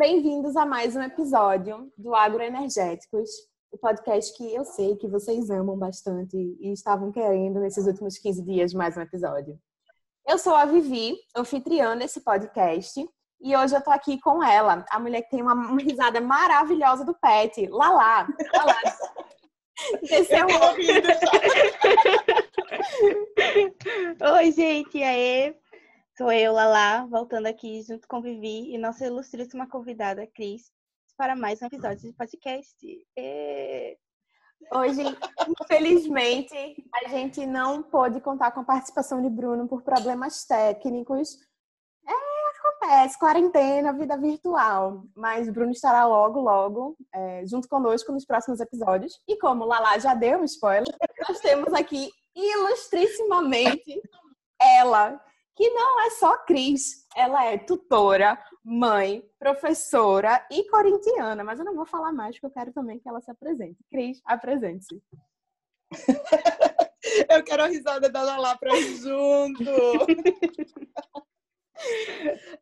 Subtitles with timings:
[0.00, 3.28] bem-vindos a mais um episódio do Agroenergéticos,
[3.70, 8.42] o podcast que eu sei que vocês amam bastante e estavam querendo nesses últimos 15
[8.42, 9.60] dias mais um episódio.
[10.26, 13.06] Eu sou a Vivi, anfitriã desse podcast,
[13.42, 17.12] e hoje eu tô aqui com ela, a mulher que tem uma risada maravilhosa do
[17.12, 18.26] pet, Lala.
[18.54, 18.76] Lala.
[20.00, 20.46] Desceu
[24.34, 25.54] Oi, gente, e aí?
[26.20, 30.70] Sou eu, Lala, voltando aqui junto com Vivi e nossa ilustríssima convidada, Cris,
[31.16, 32.76] para mais um episódio de podcast.
[33.16, 33.96] E...
[34.70, 35.00] Hoje,
[35.48, 36.54] infelizmente,
[36.94, 41.38] a gente não pôde contar com a participação de Bruno por problemas técnicos.
[42.06, 42.12] É,
[42.58, 45.04] acontece, quarentena, vida virtual.
[45.16, 49.18] Mas Bruno estará logo, logo, é, junto conosco nos próximos episódios.
[49.26, 50.94] E como Lala já deu um spoiler,
[51.26, 54.02] nós temos aqui ilustrissimamente
[54.60, 55.18] ela,
[55.60, 61.76] que não é só Cris, ela é tutora, mãe, professora e corintiana, mas eu não
[61.76, 63.76] vou falar mais porque eu quero também que ela se apresente.
[63.90, 65.02] Cris, apresente-se.
[67.30, 69.64] eu quero a risada da Lala pra ir junto.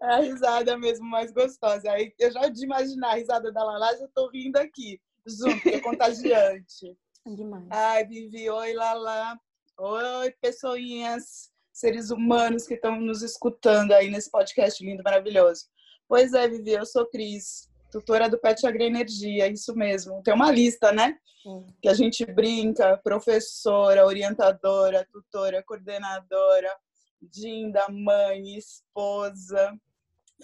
[0.01, 1.91] É a risada mesmo mais gostosa.
[1.91, 5.71] Aí eu já de imaginar a risada da Lala, já tô rindo aqui, junto, que
[5.71, 6.97] é contagiante.
[7.27, 7.67] Demais.
[7.69, 9.37] Ai, Vivi, oi, Lala.
[9.77, 15.67] Oi, pessoinhas seres humanos que estão nos escutando aí nesse podcast lindo, maravilhoso.
[16.09, 20.21] Pois é, Vivi, eu sou Cris, tutora do Pet Agroenergia, isso mesmo.
[20.25, 21.17] Tem uma lista, né?
[21.41, 21.67] Sim.
[21.81, 26.75] Que a gente brinca, professora, orientadora, tutora, coordenadora,
[27.23, 29.73] dinda, mãe, esposa,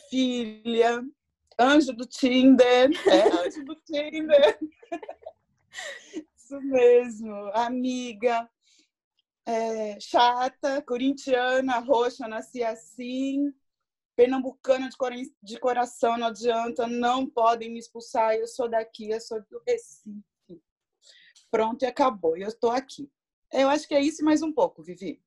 [0.08, 1.02] filha,
[1.58, 2.90] anjo do Tinder.
[3.08, 4.56] É, anjo do Tinder.
[6.36, 8.48] Isso mesmo, amiga,
[9.46, 13.52] é, chata, corintiana, roxa, nasci assim,
[14.16, 19.40] pernambucana de, de coração, não adianta, não podem me expulsar, eu sou daqui, eu sou
[19.42, 20.24] do Recife.
[21.50, 23.10] Pronto, e acabou, eu estou aqui.
[23.52, 25.22] Eu acho que é isso mais um pouco, Vivi.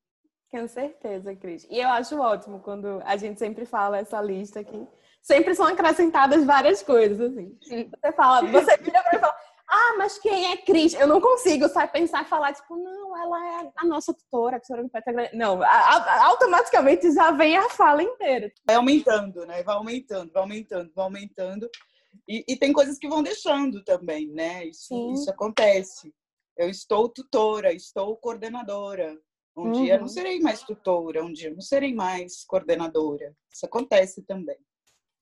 [0.49, 1.67] Com certeza, Cris.
[1.69, 4.87] E eu acho ótimo quando a gente sempre fala essa lista aqui.
[5.21, 7.57] Sempre são acrescentadas várias coisas, assim.
[7.61, 9.35] Você fala, você vira pra falar,
[9.87, 10.93] ah, mas quem é Cris?
[10.93, 14.59] Eu não consigo só pensar e falar, tipo, não, ela é a nossa tutora, a
[14.59, 18.51] tutora do Petra Não, a, a, automaticamente já vem a fala inteira.
[18.65, 19.63] Vai aumentando, né?
[19.63, 21.69] Vai aumentando, vai aumentando, vai aumentando.
[22.27, 24.65] E, e tem coisas que vão deixando também, né?
[24.65, 26.13] Isso, isso acontece.
[26.57, 29.17] Eu estou tutora, estou coordenadora.
[29.55, 29.71] Um uhum.
[29.71, 33.35] dia não serei mais tutora, um dia não serei mais coordenadora.
[33.51, 34.57] Isso acontece também.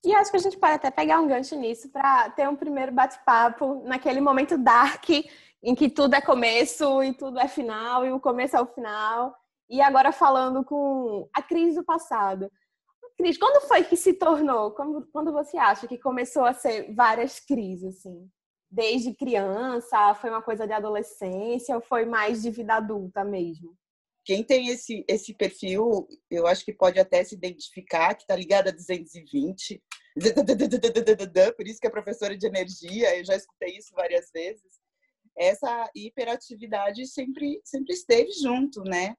[0.06, 2.92] E acho que a gente pode até pegar um gancho nisso para ter um primeiro
[2.92, 5.10] bate-papo naquele momento dark
[5.64, 9.36] em que tudo é começo e tudo é final e o começo é o final.
[9.68, 12.52] E agora falando com a crise do passado.
[13.18, 14.72] Cris, quando foi que se tornou?
[14.72, 18.30] Quando, quando você acha que começou a ser várias crises assim?
[18.70, 23.76] Desde criança, foi uma coisa de adolescência ou foi mais de vida adulta mesmo?
[24.26, 28.70] Quem tem esse, esse perfil, eu acho que pode até se identificar, que está ligado
[28.70, 29.84] a 220.
[31.56, 34.80] Por isso que é professora de energia, eu já escutei isso várias vezes.
[35.38, 39.16] Essa hiperatividade sempre, sempre esteve junto, né?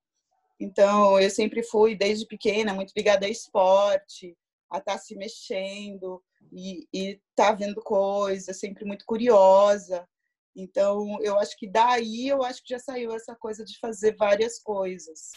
[0.58, 4.36] Então, eu sempre fui, desde pequena, muito ligada a esporte,
[4.68, 6.20] a estar tá se mexendo
[6.52, 10.08] e estar tá vendo coisas, sempre muito curiosa.
[10.56, 14.58] Então, eu acho que daí eu acho que já saiu essa coisa de fazer várias
[14.58, 15.30] coisas.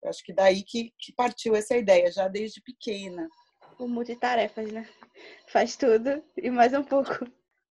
[0.00, 3.28] Eu acho que daí que, que partiu essa ideia, já desde pequena.
[3.78, 4.88] O multitarefas, né?
[5.48, 7.26] Faz tudo e mais um pouco.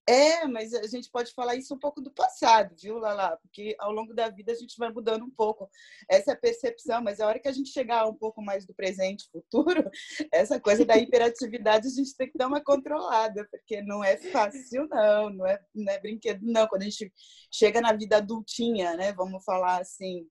[0.07, 3.37] É, mas a gente pode falar isso um pouco do passado, viu, Lala?
[3.37, 5.69] Porque ao longo da vida a gente vai mudando um pouco
[6.09, 9.89] essa percepção, mas a hora que a gente chegar um pouco mais do presente futuro,
[10.33, 14.87] essa coisa da hiperatividade a gente tem que dar uma controlada, porque não é fácil,
[14.89, 16.67] não, não é, não é brinquedo, não.
[16.67, 17.13] Quando a gente
[17.51, 20.27] chega na vida adultinha, né, vamos falar assim,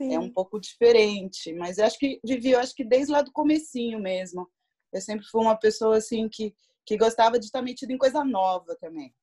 [0.00, 0.14] Sim.
[0.14, 1.52] é um pouco diferente.
[1.54, 4.46] Mas eu acho que, Vivi, eu acho que desde lá do comecinho mesmo,
[4.92, 6.54] eu sempre fui uma pessoa assim que
[6.86, 9.14] que gostava de estar metido em coisa nova também.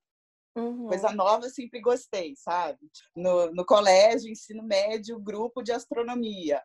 [0.56, 0.88] Uhum.
[0.88, 2.80] Coisa nova sempre gostei, sabe?
[3.16, 6.62] No, no colégio, ensino médio, grupo de astronomia.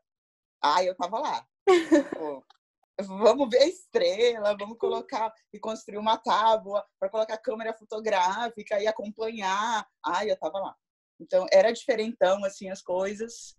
[0.61, 1.47] Ah, eu tava lá.
[2.99, 8.87] vamos ver a estrela, vamos colocar e construir uma tábua para colocar câmera fotográfica e
[8.87, 9.87] acompanhar.
[10.05, 10.75] Ah, eu tava lá.
[11.21, 13.57] Então era diferentão assim as coisas,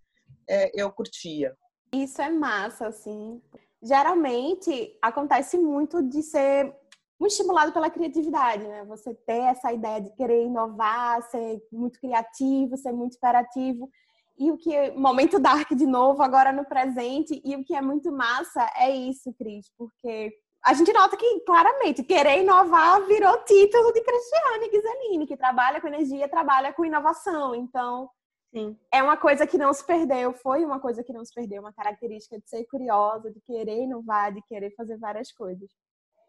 [0.48, 1.56] é, eu curtia.
[1.94, 3.42] Isso é massa, assim.
[3.82, 6.76] Geralmente acontece muito de ser
[7.20, 8.86] muito estimulado pela criatividade, né?
[8.86, 13.90] Você ter essa ideia de querer inovar, ser muito criativo, ser muito imperativo.
[14.38, 17.82] E o que é momento dark de novo agora no presente e o que é
[17.82, 20.32] muito massa é isso, Cris, porque
[20.64, 25.88] a gente nota que claramente querer inovar virou título de Cristiane Ghiseline, que trabalha com
[25.88, 27.56] energia, trabalha com inovação.
[27.56, 28.10] Então,
[28.54, 28.78] Sim.
[28.92, 31.74] é uma coisa que não se perdeu, foi uma coisa que não se perdeu, uma
[31.74, 35.70] característica de ser curiosa, de querer inovar, de querer fazer várias coisas.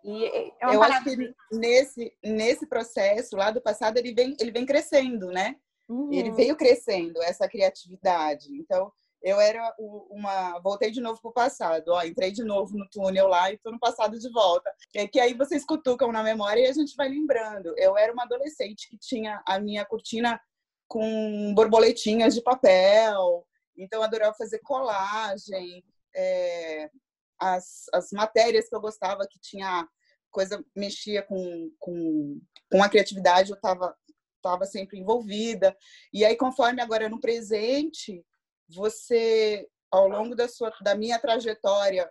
[0.05, 4.65] E é Eu acho que nesse, nesse processo lá do passado ele vem, ele vem
[4.65, 5.57] crescendo, né?
[5.89, 6.13] Uhum.
[6.13, 8.49] Ele veio crescendo essa criatividade.
[8.53, 8.93] Então,
[9.23, 10.59] eu era uma.
[10.61, 13.73] Voltei de novo para o passado, ó, entrei de novo no túnel lá e estou
[13.73, 14.73] no passado de volta.
[14.91, 17.75] Que, que aí vocês cutucam na memória e a gente vai lembrando.
[17.77, 20.41] Eu era uma adolescente que tinha a minha cortina
[20.87, 23.47] com borboletinhas de papel,
[23.77, 25.85] então adorava fazer colagem,
[26.15, 26.91] é,
[27.39, 29.89] as, as matérias que eu gostava, que tinha
[30.31, 32.41] coisa, mexia com, com,
[32.71, 33.97] com a criatividade, eu estava
[34.41, 35.77] tava sempre envolvida.
[36.13, 38.25] E aí, conforme agora no presente,
[38.69, 42.11] você, ao longo da, sua, da minha trajetória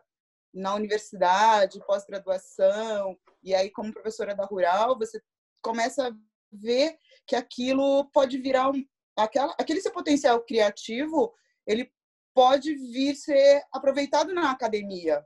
[0.54, 5.22] na universidade, pós-graduação, e aí como professora da Rural, você
[5.62, 6.12] começa a
[6.52, 8.84] ver que aquilo pode virar um,
[9.16, 11.34] aquela, aquele seu potencial criativo,
[11.66, 11.92] ele
[12.38, 15.26] pode vir ser aproveitado na academia.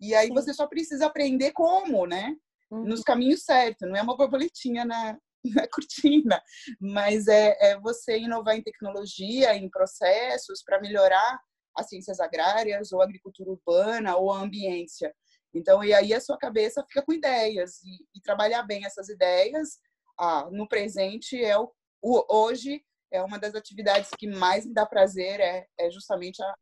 [0.00, 0.34] E aí Sim.
[0.34, 2.36] você só precisa aprender como, né?
[2.70, 2.84] Uhum.
[2.84, 3.88] Nos caminhos certos.
[3.88, 6.40] Não é uma borboletinha na, na cortina,
[6.80, 11.40] mas é, é você inovar em tecnologia, em processos para melhorar
[11.76, 15.12] as ciências agrárias ou agricultura urbana ou a ambiência.
[15.52, 19.80] Então, e aí a sua cabeça fica com ideias e, e trabalhar bem essas ideias
[20.20, 21.68] ah, no presente é o,
[22.00, 22.80] o, hoje
[23.14, 26.54] é uma das atividades que mais me dá prazer é, é justamente a,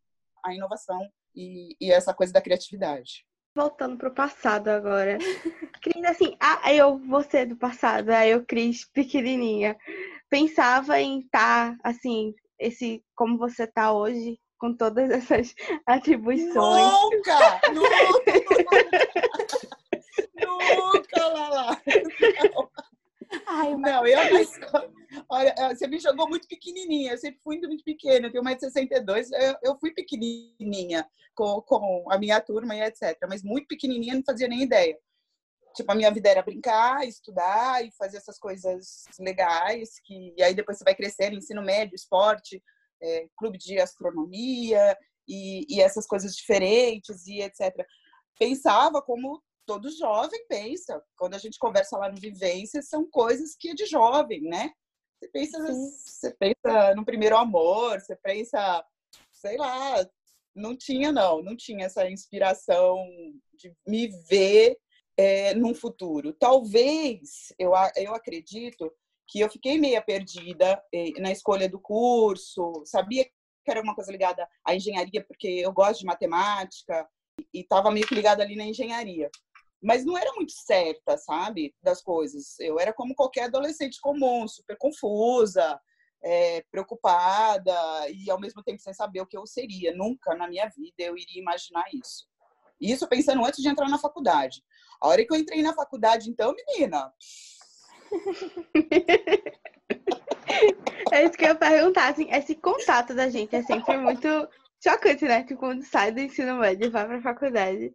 [0.45, 1.01] a inovação
[1.35, 5.19] e, e essa coisa da criatividade voltando pro passado agora.
[5.83, 9.77] Cris, assim, ah, eu, você do passado, aí eu, Cris, pequenininha,
[10.31, 15.55] pensava em estar, tá, assim, esse, como você tá hoje, com todas essas
[15.87, 16.93] atribuições.
[16.93, 17.61] Nunca!
[17.73, 17.93] Nunca!
[20.47, 21.83] nunca, Lala!
[22.55, 22.71] Não.
[23.47, 24.19] Ai, não, eu,
[25.29, 27.13] olha, você me jogou muito pequenininha.
[27.13, 29.31] Eu sempre fui muito pequena, eu tenho mais de 62.
[29.33, 33.19] Eu, eu fui pequenininha com, com a minha turma e etc.
[33.29, 34.99] Mas muito pequenininha, não fazia nem ideia.
[35.75, 39.99] Tipo, a minha vida era brincar, estudar e fazer essas coisas legais.
[40.05, 42.63] Que, e aí depois você vai crescendo, ensino médio, esporte,
[43.03, 44.97] é, clube de astronomia
[45.27, 47.75] e, e essas coisas diferentes e etc.
[48.39, 51.03] Pensava como todo jovem pensa.
[51.17, 54.73] Quando a gente conversa lá no Vivência, são coisas que é de jovem, né?
[55.19, 58.85] Você pensa, você pensa no primeiro amor, você pensa,
[59.31, 60.05] sei lá,
[60.55, 62.99] não tinha não, não tinha essa inspiração
[63.55, 64.77] de me ver
[65.17, 66.33] é, num futuro.
[66.33, 68.93] Talvez, eu, eu acredito
[69.29, 74.11] que eu fiquei meia perdida é, na escolha do curso, sabia que era uma coisa
[74.11, 77.09] ligada à engenharia, porque eu gosto de matemática,
[77.55, 79.31] e estava meio que ligada ali na engenharia
[79.83, 82.59] mas não era muito certa, sabe, das coisas.
[82.61, 85.81] Eu era como qualquer adolescente comum, super confusa,
[86.23, 87.75] é, preocupada
[88.11, 89.93] e ao mesmo tempo sem saber o que eu seria.
[89.95, 92.29] Nunca na minha vida eu iria imaginar isso.
[92.81, 94.63] Isso pensando antes de entrar na faculdade.
[95.01, 97.13] A hora que eu entrei na faculdade, então, menina.
[101.13, 102.13] é isso que eu ia perguntar.
[102.13, 104.29] Assim, esse contato da gente é sempre muito
[104.83, 105.43] chocante, né?
[105.43, 107.93] Que quando sai do ensino médio e vai para a faculdade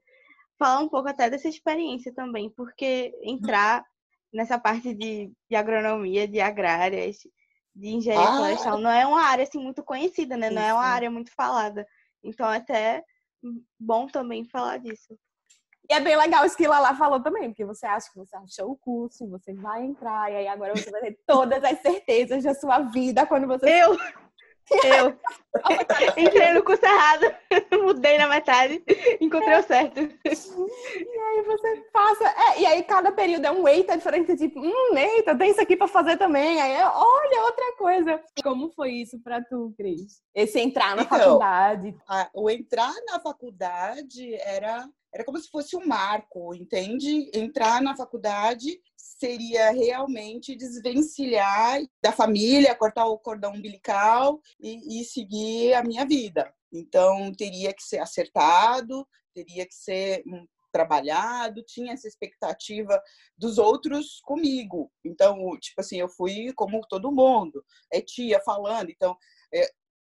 [0.58, 3.86] falar um pouco até dessa experiência também, porque entrar
[4.34, 7.18] nessa parte de, de agronomia, de agrárias,
[7.76, 8.38] de engenharia ah.
[8.38, 10.50] florestal, não é uma área assim muito conhecida, né?
[10.50, 11.86] Não é uma área muito falada.
[12.24, 13.04] Então é até
[13.80, 15.18] bom também falar disso.
[15.90, 18.72] E é bem legal isso que Lala falou também, porque você acha que você achou
[18.72, 22.54] o curso, você vai entrar, e aí agora você vai ter todas as certezas da
[22.54, 23.84] sua vida quando você.
[23.84, 23.96] Eu!
[24.70, 25.18] Eu
[26.18, 27.34] entrei no curso errado,
[27.84, 28.84] mudei na metade,
[29.22, 30.00] encontrei o certo.
[30.00, 32.26] E aí você passa.
[32.26, 35.76] É, e aí cada período é um eita diferente, tipo, hum, eita, tem isso aqui
[35.76, 36.62] para fazer também.
[36.62, 38.22] Aí olha outra coisa.
[38.44, 40.22] Como foi isso para tu, Cris?
[40.36, 41.96] Esse entrar na então, faculdade.
[42.08, 47.32] A, o entrar na faculdade era era como se fosse um marco, entende?
[47.34, 55.74] Entrar na faculdade seria realmente desvencilhar da família, cortar o cordão umbilical e, e seguir
[55.74, 56.54] a minha vida.
[56.72, 63.02] Então, teria que ser acertado, teria que ser um, trabalhado, tinha essa expectativa
[63.36, 64.92] dos outros comigo.
[65.04, 69.18] Então, tipo assim, eu fui como todo mundo, é tia falando, então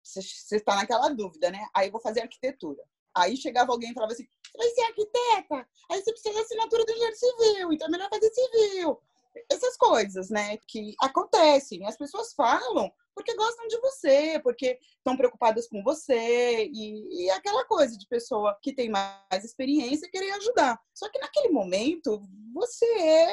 [0.03, 0.19] você
[0.55, 1.65] é, está naquela dúvida, né?
[1.75, 2.83] Aí vou fazer arquitetura.
[3.17, 5.69] Aí chegava alguém e falava assim: você vai ser arquiteta?
[5.89, 9.01] Aí você precisa da assinatura do engenheiro civil, então é melhor fazer civil.
[9.51, 11.85] essas coisas, né, que acontecem.
[11.85, 17.65] As pessoas falam porque gostam de você, porque estão preocupadas com você e, e, aquela
[17.65, 20.79] coisa de pessoa que tem mais experiência querer ajudar.
[20.93, 22.21] Só que naquele momento
[22.53, 23.27] você é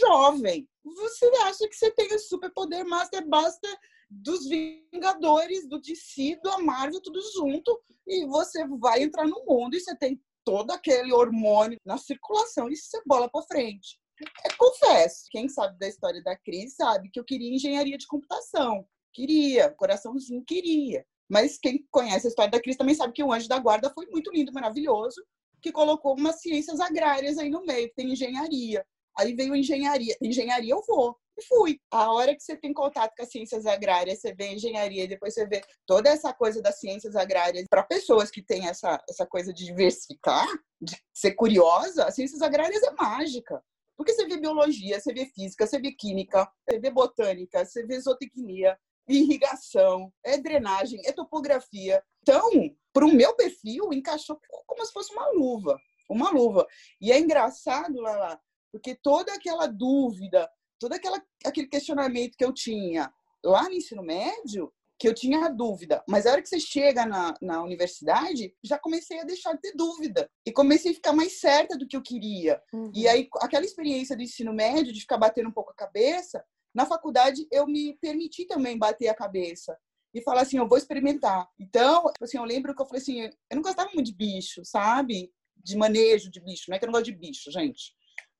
[0.00, 3.78] jovem, você acha que você tem o superpoder Master Buster
[4.08, 9.80] dos Vingadores, do DC, do Marvel, tudo junto, e você vai entrar no mundo e
[9.80, 13.98] você tem todo aquele hormônio na circulação e você bola para frente.
[14.44, 18.86] É, confesso, quem sabe da história da Cris sabe que eu queria engenharia de computação.
[19.12, 21.04] Queria, coraçãozinho queria.
[21.28, 24.06] Mas quem conhece a história da Cris também sabe que o Anjo da Guarda foi
[24.06, 25.20] muito lindo, maravilhoso,
[25.60, 28.86] que colocou umas ciências agrárias aí no meio, que tem engenharia.
[29.16, 30.16] Aí veio engenharia.
[30.20, 31.16] Engenharia eu vou.
[31.38, 31.80] E fui.
[31.90, 35.34] A hora que você tem contato com as ciências agrárias, você vê engenharia, e depois
[35.34, 39.52] você vê toda essa coisa das ciências agrárias, para pessoas que têm essa, essa coisa
[39.52, 40.46] de diversificar,
[40.80, 43.62] de ser curiosa, as ciências agrárias é mágica.
[43.96, 47.98] Porque você vê biologia, você vê física, você vê química, você vê botânica, você vê
[48.00, 52.02] zootecnia, irrigação, é drenagem, é topografia.
[52.22, 52.50] Então,
[52.92, 55.78] para o meu perfil, encaixou como se fosse uma luva.
[56.08, 56.66] Uma luva.
[57.00, 58.40] E é engraçado, Lala,
[58.76, 63.10] porque toda aquela dúvida, todo aquela, aquele questionamento que eu tinha
[63.42, 66.04] lá no ensino médio, que eu tinha dúvida.
[66.06, 69.72] Mas a hora que você chega na, na universidade, já comecei a deixar de ter
[69.74, 70.30] dúvida.
[70.44, 72.62] E comecei a ficar mais certa do que eu queria.
[72.72, 72.90] Uhum.
[72.94, 76.84] E aí, aquela experiência do ensino médio, de ficar batendo um pouco a cabeça, na
[76.84, 79.76] faculdade eu me permiti também bater a cabeça.
[80.12, 81.48] E falar assim, eu vou experimentar.
[81.58, 84.62] Então, tipo assim, eu lembro que eu falei assim, eu não gostava muito de bicho,
[84.64, 85.30] sabe?
[85.56, 86.64] De manejo de bicho.
[86.68, 87.95] Não é que eu não gosto de bicho, gente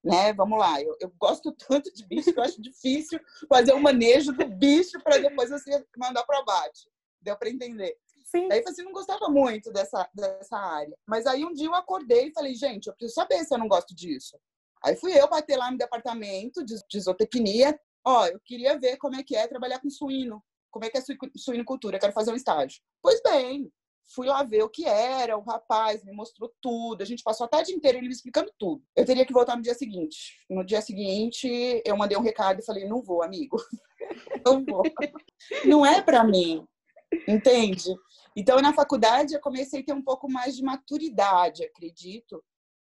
[0.06, 0.32] né?
[0.32, 3.82] Vamos lá, eu, eu gosto tanto de bicho que eu acho difícil fazer o um
[3.82, 6.88] manejo do bicho para depois você mandar para abate.
[7.20, 7.96] Deu para entender?
[8.25, 8.48] Sim.
[8.50, 10.96] Aí você não gostava muito dessa, dessa área.
[11.06, 13.68] Mas aí um dia eu acordei e falei, gente, eu preciso saber se eu não
[13.68, 14.38] gosto disso.
[14.84, 17.78] Aí fui eu bater lá no departamento de, de zootecnia.
[18.04, 20.42] Ó, eu queria ver como é que é trabalhar com suíno.
[20.70, 21.02] Como é que é
[21.36, 21.96] suinocultura?
[21.96, 22.80] Eu quero fazer um estágio.
[23.00, 23.72] Pois bem,
[24.08, 27.02] Fui lá ver o que era, o rapaz me mostrou tudo.
[27.02, 28.82] A gente passou a tarde inteira ele me explicando tudo.
[28.94, 30.38] Eu teria que voltar no dia seguinte.
[30.48, 33.56] No dia seguinte, eu mandei um recado e falei: não vou, amigo.
[34.46, 34.82] não vou.
[35.64, 36.64] Não é para mim.
[37.26, 37.94] Entende?
[38.36, 42.42] Então, na faculdade, eu comecei a ter um pouco mais de maturidade, acredito,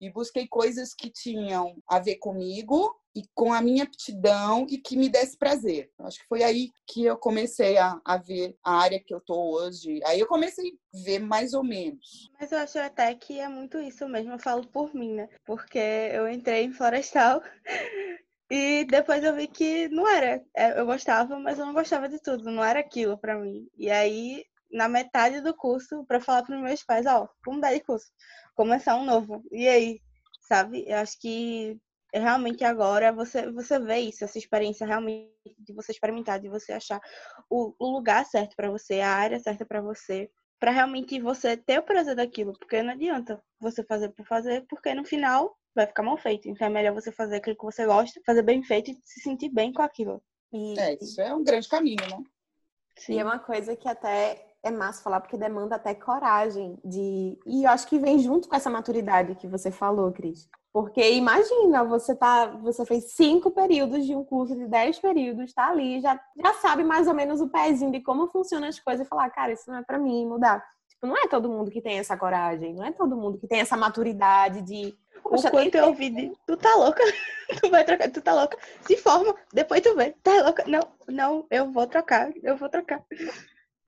[0.00, 4.96] e busquei coisas que tinham a ver comigo e com a minha aptidão e que
[4.96, 5.90] me desse prazer.
[6.00, 9.34] Acho que foi aí que eu comecei a, a ver a área que eu tô
[9.54, 10.00] hoje.
[10.04, 12.28] Aí eu comecei a ver mais ou menos.
[12.38, 15.28] Mas eu acho até que é muito isso mesmo, eu falo por mim, né?
[15.46, 17.40] Porque eu entrei em florestal
[18.50, 20.44] e depois eu vi que não era.
[20.54, 23.68] É, eu gostava, mas eu não gostava de tudo, não era aquilo para mim.
[23.78, 27.80] E aí, na metade do curso, para falar para meus pais, ó, vamos dar de
[27.80, 28.10] curso,
[28.54, 29.42] começar um novo.
[29.50, 30.00] E aí,
[30.42, 30.84] sabe?
[30.86, 31.78] Eu acho que
[32.12, 37.00] realmente agora você, você vê isso, essa experiência realmente de você experimentar, de você achar
[37.50, 40.30] o, o lugar certo para você, a área certa para você,
[40.60, 44.94] para realmente você ter o prazer daquilo, porque não adianta você fazer por fazer, porque
[44.94, 46.48] no final vai ficar mal feito.
[46.48, 49.48] Então é melhor você fazer aquilo que você gosta, fazer bem feito e se sentir
[49.48, 50.22] bem com aquilo.
[50.52, 50.78] E...
[50.78, 52.22] É, isso é um grande caminho, né?
[52.96, 53.14] Sim.
[53.14, 57.64] E é uma coisa que até é massa falar porque demanda até coragem de e
[57.64, 60.48] eu acho que vem junto com essa maturidade que você falou, Cris.
[60.72, 65.68] Porque imagina, você tá, você fez cinco períodos de um curso de dez períodos, tá
[65.68, 69.08] ali, já, já sabe mais ou menos o pezinho de como funcionam as coisas e
[69.08, 70.64] falar, cara, isso não é para mim, mudar.
[70.88, 73.60] Tipo, não é todo mundo que tem essa coragem, não é todo mundo que tem
[73.60, 77.02] essa maturidade de o quanto eu ouvi de, tu tá louca?
[77.60, 78.58] tu vai trocar, tu tá louca?
[78.82, 80.14] Se forma, depois tu vê.
[80.22, 80.64] Tá louca?
[80.66, 83.02] Não, não, eu vou trocar, eu vou trocar.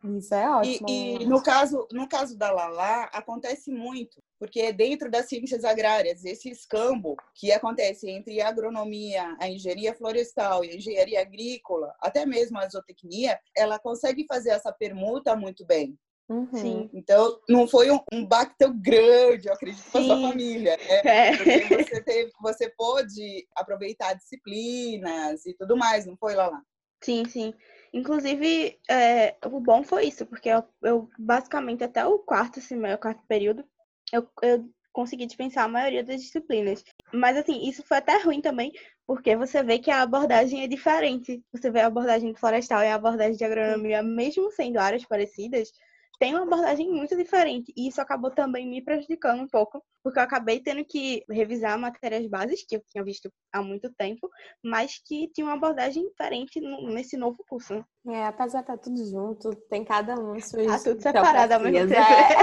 [0.05, 0.89] Isso é ótimo.
[0.89, 6.25] E, e, no, caso, no caso da Lala, acontece muito, porque dentro das ciências agrárias,
[6.25, 12.25] esse escambo que acontece entre a agronomia, a engenharia florestal e a engenharia agrícola, até
[12.27, 15.99] mesmo a zootecnia, ela consegue fazer essa permuta muito bem.
[16.29, 16.49] Uhum.
[16.53, 16.91] Sim.
[16.93, 20.77] Então, não foi um, um baque tão grande, eu acredito, para sua família.
[20.77, 20.87] Né?
[21.07, 21.37] É.
[21.37, 26.61] Porque você, teve, você pôde aproveitar disciplinas e tudo mais, não foi, Lala?
[27.03, 27.55] Sim, sim.
[27.97, 33.01] Inclusive, é, o bom foi isso, porque eu, eu basicamente até o quarto semestre, o
[33.01, 33.65] quarto período,
[34.13, 36.85] eu, eu consegui dispensar a maioria das disciplinas.
[37.11, 38.71] Mas assim, isso foi até ruim também,
[39.07, 41.43] porque você vê que a abordagem é diferente.
[41.51, 45.73] Você vê a abordagem florestal e a abordagem de agronomia, mesmo sendo áreas parecidas,
[46.19, 47.73] tem uma abordagem muito diferente.
[47.77, 52.27] E isso acabou também me prejudicando um pouco, porque eu acabei tendo que revisar matérias
[52.27, 54.29] bases que eu tinha visto há muito tempo,
[54.63, 57.85] mas que tinha uma abordagem diferente nesse novo curso.
[58.09, 60.67] É, apesar de estar tudo junto, tem cada um suas.
[60.67, 62.01] Tá tudo separado ao mesmo tempo.
[62.01, 62.37] É,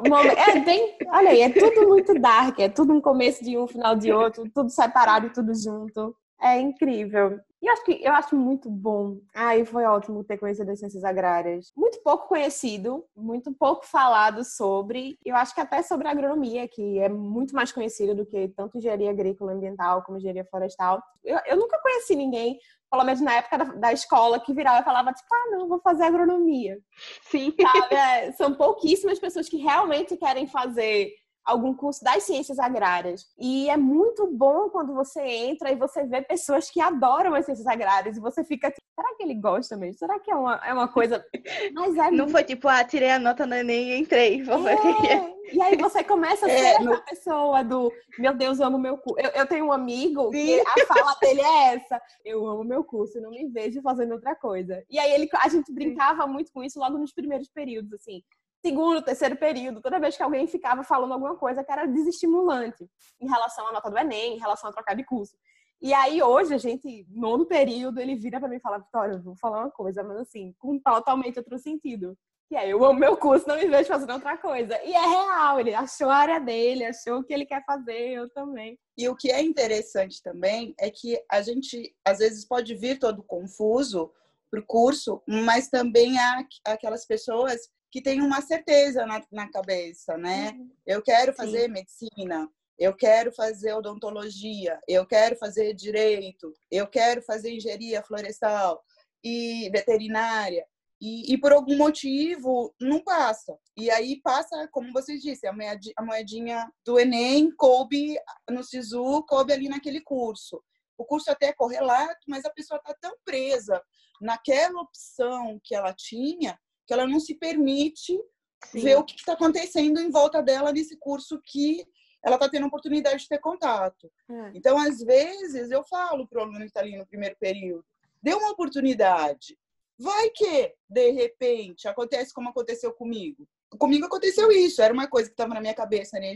[0.50, 3.66] é, é bem, olha aí, é tudo muito dark, é tudo um começo de um,
[3.66, 6.16] final de outro, tudo separado e tudo junto.
[6.40, 7.38] É incrível.
[7.62, 9.18] E eu acho que eu acho muito bom.
[9.34, 11.70] Ai, foi ótimo ter conhecido as ciências agrárias.
[11.76, 15.18] Muito pouco conhecido, muito pouco falado sobre.
[15.24, 18.78] Eu acho que até sobre a agronomia, que é muito mais conhecido do que tanto
[18.78, 21.02] engenharia agrícola ambiental como engenharia florestal.
[21.22, 22.58] Eu, eu nunca conheci ninguém,
[22.90, 25.80] pelo menos na época da, da, escola, que virava e falava, tipo, ah, não, vou
[25.80, 26.78] fazer agronomia.
[27.22, 27.54] Sim.
[27.90, 31.12] É, são pouquíssimas pessoas que realmente querem fazer
[31.50, 33.26] algum curso das ciências agrárias.
[33.38, 37.66] E é muito bom quando você entra e você vê pessoas que adoram as ciências
[37.66, 39.98] agrárias e você fica tipo, será que ele gosta mesmo?
[39.98, 41.24] Será que é uma, é uma coisa.
[41.74, 42.32] Mas é Não muito...
[42.32, 44.42] foi tipo, ah, tirei a nota no Enem e entrei.
[44.42, 45.40] É.
[45.52, 48.96] E aí você começa a é, ser é, essa pessoa do meu Deus, amo meu
[48.96, 49.20] curso.
[49.20, 50.46] Eu, eu tenho um amigo Sim.
[50.46, 54.12] que a fala dele é essa: eu amo meu curso, e não me vejo fazendo
[54.12, 54.84] outra coisa.
[54.88, 58.22] E aí ele, a gente brincava muito com isso logo nos primeiros períodos, assim
[58.64, 62.88] segundo, terceiro período, toda vez que alguém ficava falando alguma coisa que era desestimulante
[63.20, 65.36] em relação à nota do Enem, em relação a trocar de curso.
[65.82, 69.22] E aí hoje a gente, nono período, ele vira para mim e fala, Vitória, eu
[69.22, 72.16] vou falar uma coisa, mas assim, com totalmente outro sentido.
[72.50, 74.78] E aí eu amo meu curso, não me vejo fazendo outra coisa.
[74.84, 78.28] E é real, ele achou a área dele, achou o que ele quer fazer, eu
[78.28, 78.76] também.
[78.98, 83.22] E o que é interessante também é que a gente às vezes pode vir todo
[83.22, 84.12] confuso
[84.50, 90.16] para o curso, mas também há aquelas pessoas que tem uma certeza na, na cabeça,
[90.16, 90.50] né?
[90.50, 90.70] Uhum.
[90.86, 91.68] Eu quero fazer Sim.
[91.68, 98.82] medicina, eu quero fazer odontologia, eu quero fazer direito, eu quero fazer engenharia florestal
[99.22, 100.64] e veterinária.
[101.02, 103.58] E, e, por algum motivo não passa.
[103.74, 105.56] E aí passa, como vocês disseram,
[105.96, 108.18] a moedinha do Enem coube
[108.50, 110.62] no SISU, coube ali naquele curso.
[110.98, 113.82] O curso até é correlato, mas a pessoa está tão presa
[114.20, 116.58] naquela opção que ela tinha
[116.90, 118.20] que ela não se permite
[118.64, 118.80] Sim.
[118.80, 121.86] ver o que está acontecendo em volta dela nesse curso que
[122.20, 124.10] ela está tendo oportunidade de ter contato.
[124.28, 124.50] É.
[124.54, 127.84] Então, às vezes, eu falo para o aluno que está ali no primeiro período,
[128.20, 129.56] dê uma oportunidade.
[129.96, 133.46] Vai que, de repente, acontece como aconteceu comigo.
[133.78, 136.26] Comigo aconteceu isso, era uma coisa que estava na minha cabeça na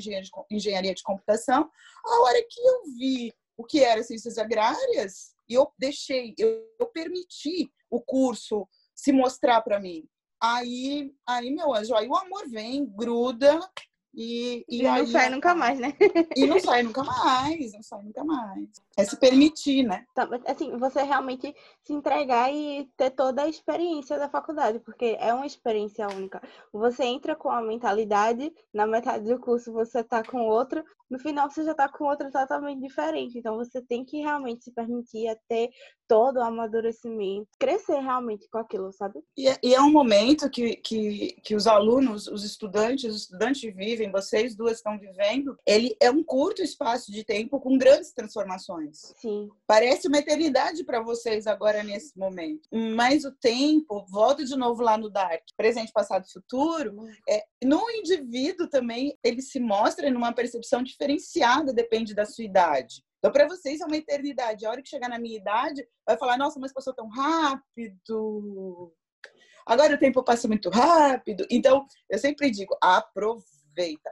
[0.53, 1.69] engenharia de computação.
[2.05, 6.87] A hora que eu vi o que era ciências agrárias, e eu deixei, eu, eu
[6.87, 10.09] permiti o curso se mostrar para mim.
[10.41, 13.61] Aí, aí, meu anjo, aí o amor vem, gruda
[14.17, 15.93] e, e, e aí, não sai nunca mais, né?
[16.37, 18.69] E não sai nunca mais, não sai nunca mais.
[18.97, 20.05] É se permitir, né?
[20.13, 25.35] Então, assim, você realmente se entregar e ter toda a experiência da faculdade, porque é
[25.35, 26.41] uma experiência única.
[26.73, 31.49] Você entra com a mentalidade, na metade do curso você tá com outra, no final
[31.49, 33.39] você já tá com outra totalmente diferente.
[33.39, 35.71] Então você tem que realmente se permitir a ter
[36.09, 39.21] todo o amadurecimento, crescer realmente com aquilo, sabe?
[39.37, 43.63] E é, e é um momento que, que, que os alunos, os estudantes, os estudantes
[43.75, 49.15] vivem, vocês duas estão vivendo, ele é um curto espaço de tempo com grandes transformações.
[49.17, 49.49] Sim.
[49.67, 52.69] Parece uma eternidade para vocês agora nesse momento.
[52.97, 56.97] Mas o tempo, volta de novo lá no Dark, presente, passado, futuro,
[57.29, 63.05] é, no indivíduo também ele se mostra numa percepção diferenciada, depende da sua idade.
[63.19, 64.67] Então, para vocês é uma eternidade.
[64.67, 68.93] A hora que chegar na minha idade, vai falar: nossa, mas passou tão rápido.
[69.67, 71.47] Agora o tempo passa muito rápido.
[71.51, 73.54] Então, eu sempre digo: aproveita,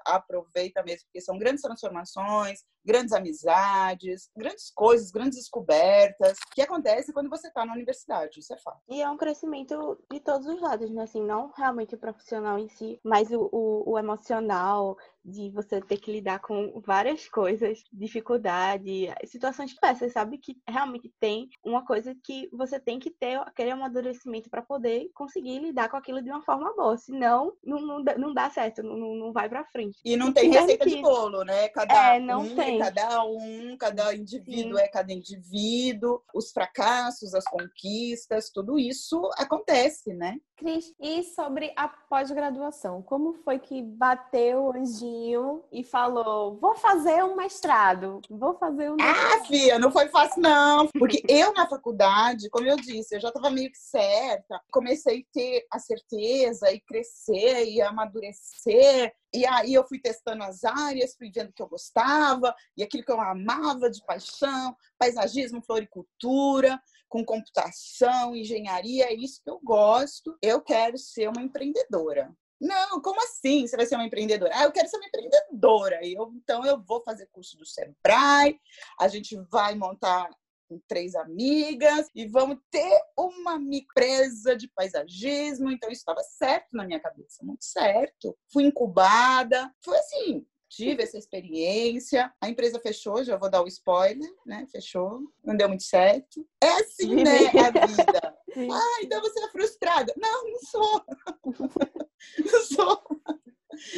[0.05, 7.31] aproveita mesmo, porque são grandes transformações, grandes amizades, grandes coisas, grandes descobertas que acontecem quando
[7.31, 8.81] você está na universidade, isso é fato.
[8.88, 11.05] E é um crescimento de todos os lados, né?
[11.05, 15.98] Assim, não realmente o profissional em si, mas o, o, o emocional, de você ter
[15.98, 20.38] que lidar com várias coisas, dificuldade, situações diversas, sabe?
[20.38, 25.61] Que realmente tem uma coisa que você tem que ter aquele amadurecimento para poder conseguir
[25.61, 29.33] lidar com aquilo de uma forma boa, senão não, não, não dá certo, não, não
[29.33, 29.99] vai para frente.
[30.03, 31.69] E não tem receita de bolo, né?
[31.69, 32.77] Cada é, não um tem.
[32.77, 34.83] é cada um, cada indivíduo Sim.
[34.85, 40.38] é cada indivíduo, os fracassos, as conquistas, tudo isso acontece, né?
[40.62, 47.25] Cris, e sobre a pós-graduação, como foi que bateu o anjinho e falou: vou fazer
[47.25, 48.96] um mestrado, vou fazer um.
[49.01, 50.87] Ah, filha, não foi fácil, não.
[50.96, 55.33] Porque eu, na faculdade, como eu disse, eu já estava meio que certa, comecei a
[55.33, 59.12] ter a certeza e crescer e amadurecer.
[59.35, 63.11] E aí eu fui testando as áreas, fui vendo que eu gostava, e aquilo que
[63.11, 66.79] eu amava de paixão, paisagismo, floricultura
[67.12, 70.35] com computação, engenharia, é isso que eu gosto.
[70.40, 72.35] Eu quero ser uma empreendedora.
[72.59, 73.66] Não, como assim?
[73.66, 74.51] Você vai ser uma empreendedora?
[74.55, 76.01] Ah, eu quero ser uma empreendedora.
[76.03, 78.59] Eu, então, eu vou fazer curso do Sebrae,
[78.98, 80.31] a gente vai montar
[80.66, 85.70] com três amigas e vamos ter uma empresa de paisagismo.
[85.70, 88.35] Então, isso estava certo na minha cabeça, muito certo.
[88.51, 89.70] Fui incubada.
[89.85, 92.33] Foi assim, tive essa experiência.
[92.41, 94.67] A empresa fechou, já vou dar o spoiler, né?
[94.71, 96.47] Fechou, não deu muito certo.
[96.63, 98.39] É assim, né, a vida.
[98.73, 100.13] Ah, então você é frustrada.
[100.17, 101.05] Não, não sou.
[102.39, 103.03] Não sou.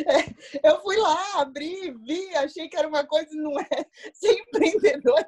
[0.06, 3.86] É, eu fui lá, abri, vi, achei que era uma coisa, não é.
[4.14, 5.26] Ser empreendedor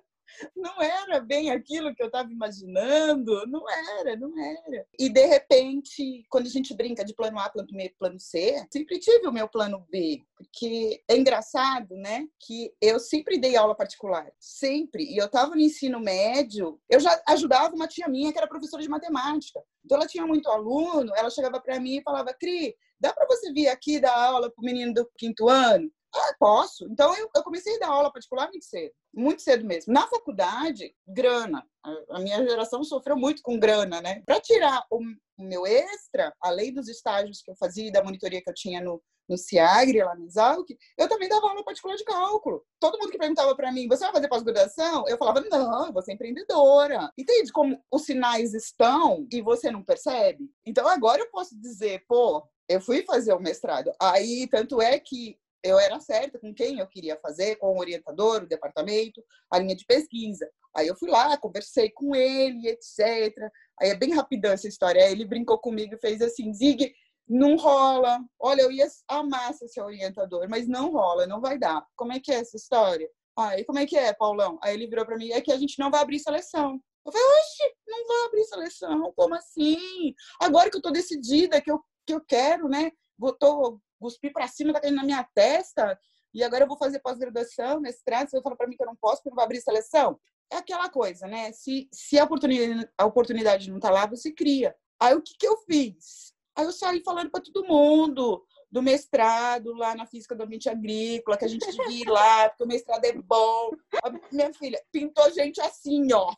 [0.54, 4.86] não era bem aquilo que eu estava imaginando, não era, não era.
[4.98, 8.98] E de repente, quando a gente brinca de plano A, plano B, plano C, sempre
[8.98, 14.30] tive o meu plano B, porque é engraçado, né, que eu sempre dei aula particular,
[14.38, 15.04] sempre.
[15.04, 18.82] E eu estava no ensino médio, eu já ajudava uma tia minha que era professora
[18.82, 19.60] de matemática.
[19.84, 23.52] Então ela tinha muito aluno, ela chegava para mim e falava: "Cri, dá para você
[23.52, 26.86] vir aqui dar aula para o menino do quinto ano?" Ah, posso.
[26.90, 29.92] Então eu, eu, comecei a dar aula particular muito cedo, muito cedo mesmo.
[29.92, 31.64] Na faculdade, grana.
[31.84, 34.22] A, a minha geração sofreu muito com grana, né?
[34.24, 34.98] Para tirar o,
[35.38, 38.80] o, meu extra, além dos estágios que eu fazia e da monitoria que eu tinha
[38.80, 42.64] no, no CIAGRE, lá no Exalc, eu também dava aula particular de cálculo.
[42.80, 45.04] Todo mundo que perguntava para mim, você vai fazer pós-graduação?
[45.06, 47.12] Eu falava, não, eu vou ser empreendedora.
[47.18, 50.50] Entende como os sinais estão e você não percebe?
[50.64, 53.92] Então agora eu posso dizer, pô, eu fui fazer o mestrado.
[54.00, 58.42] Aí, tanto é que eu era certa com quem eu queria fazer, com o orientador,
[58.42, 60.48] o departamento, a linha de pesquisa.
[60.76, 63.34] Aí eu fui lá, conversei com ele, etc.
[63.80, 65.02] Aí é bem rapidão essa história.
[65.04, 66.92] Aí ele brincou comigo e fez assim: Zig,
[67.28, 68.20] não rola.
[68.38, 71.84] Olha, eu ia amar ser seu orientador, mas não rola, não vai dar.
[71.96, 73.08] Como é que é essa história?
[73.38, 74.58] Aí, como é que é, Paulão?
[74.62, 76.80] Aí ele virou para mim: é que a gente não vai abrir seleção.
[77.04, 80.14] Eu falei: oxe, não vai abrir seleção, como assim?
[80.40, 82.90] Agora que eu tô decidida, que eu, que eu quero, né?
[83.38, 85.98] Tô cuspi para cima, tá caindo na minha testa,
[86.36, 88.96] e agora eu vou fazer pós-graduação, mestrado, você vai falar para mim que eu não
[88.96, 90.18] posso porque não vai abrir seleção?
[90.52, 91.50] É aquela coisa, né?
[91.52, 94.76] Se, se a, oportunidade, a oportunidade não tá lá, você cria.
[95.00, 96.34] Aí o que, que eu fiz?
[96.54, 101.36] Aí eu saí falando para todo mundo do mestrado lá na física do ambiente agrícola,
[101.36, 103.70] que a gente devia ir lá, porque o mestrado é bom.
[104.04, 106.34] A minha filha pintou gente assim, ó.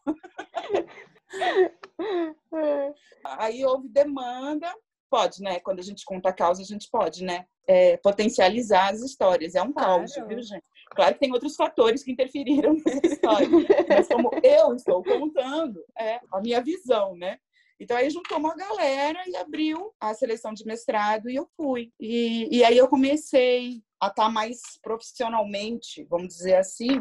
[3.25, 4.73] Aí houve demanda,
[5.09, 5.61] pode, né?
[5.61, 7.45] Quando a gente conta a causa, a gente pode, né?
[7.67, 9.55] É, potencializar as histórias.
[9.55, 9.99] É um claro.
[9.99, 10.65] caos, viu, gente?
[10.91, 13.49] Claro que tem outros fatores que interferiram nessa história,
[13.89, 17.39] mas como eu estou contando, é a minha visão, né?
[17.81, 21.93] Então aí juntou uma galera e abriu a seleção de mestrado e eu fui.
[22.01, 27.01] E, e aí eu comecei a estar mais profissionalmente, vamos dizer assim,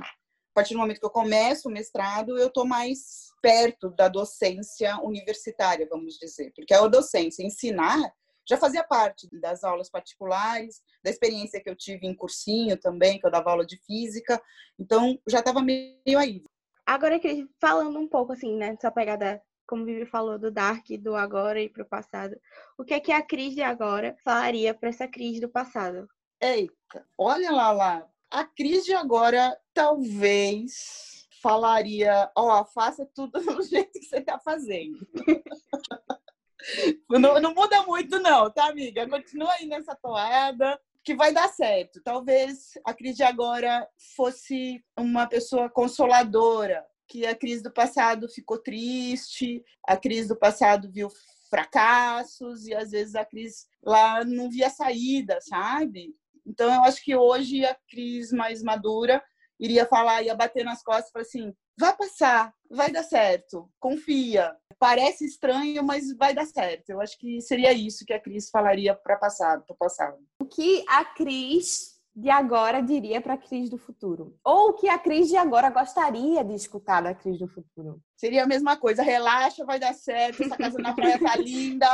[0.57, 5.87] partir do momento que eu começo o mestrado, eu estou mais perto da docência universitária,
[5.87, 8.11] vamos dizer, porque a docência, ensinar,
[8.49, 13.27] já fazia parte das aulas particulares, da experiência que eu tive em cursinho também, que
[13.27, 14.41] eu dava aula de física,
[14.79, 16.41] então já estava meio aí.
[16.83, 17.19] Agora,
[17.61, 21.61] falando um pouco assim, né, dessa pegada, como o Vivi falou, do Dark, do agora
[21.61, 22.35] e para o passado,
[22.79, 26.09] o que é que a Cris de agora falaria para essa Cris do passado?
[26.41, 33.63] Eita, olha lá, lá, a Cris de agora talvez falaria: Ó, oh, faça tudo do
[33.63, 35.07] jeito que você está fazendo.
[37.09, 39.07] não, não muda muito, não, tá, amiga?
[39.09, 42.01] Continua aí nessa toada que vai dar certo.
[42.03, 48.57] Talvez a Cris de agora fosse uma pessoa consoladora, que a crise do passado ficou
[48.57, 51.09] triste, a crise do passado viu
[51.49, 56.13] fracassos e às vezes a Cris lá não via saída, sabe?
[56.47, 59.21] Então, eu acho que hoje a Cris mais madura
[59.59, 64.55] iria falar, ia bater nas costas e falar assim: vai passar, vai dar certo, confia.
[64.79, 66.89] Parece estranho, mas vai dar certo.
[66.89, 70.17] Eu acho que seria isso que a Cris falaria para passado, para passado.
[70.39, 74.35] O que a Cris de agora diria para a Cris do futuro?
[74.43, 78.01] Ou o que a Cris de agora gostaria de escutar da Cris do futuro?
[78.15, 81.87] Seria a mesma coisa, relaxa, vai dar certo, essa casa na praia tá linda,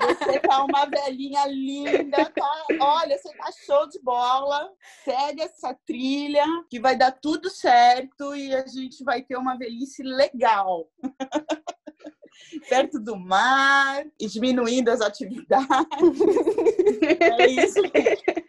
[0.00, 2.64] você tá uma velhinha linda, tá?
[2.80, 4.70] Olha, você tá show de bola,
[5.04, 10.02] segue essa trilha, que vai dar tudo certo e a gente vai ter uma velhice
[10.02, 10.88] legal.
[12.68, 15.68] perto do mar e diminuindo as atividades.
[17.38, 17.80] é isso.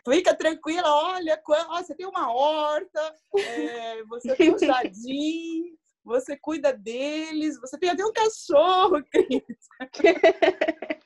[0.08, 7.60] Fica tranquila, olha, você tem uma horta, é, você tem um jardim, você cuida deles,
[7.60, 9.42] você tem até um cachorro, Cris.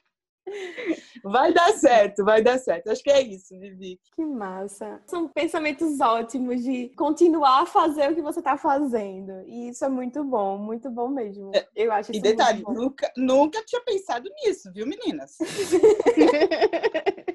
[1.23, 2.89] Vai dar certo, vai dar certo.
[2.89, 3.99] Acho que é isso, Vivi.
[4.15, 5.01] Que massa.
[5.05, 9.43] São pensamentos ótimos de continuar a fazer o que você está fazendo.
[9.45, 11.51] E isso é muito bom, muito bom mesmo.
[11.53, 15.37] É, Eu acho E detalhe, nunca, nunca tinha pensado nisso, viu, meninas?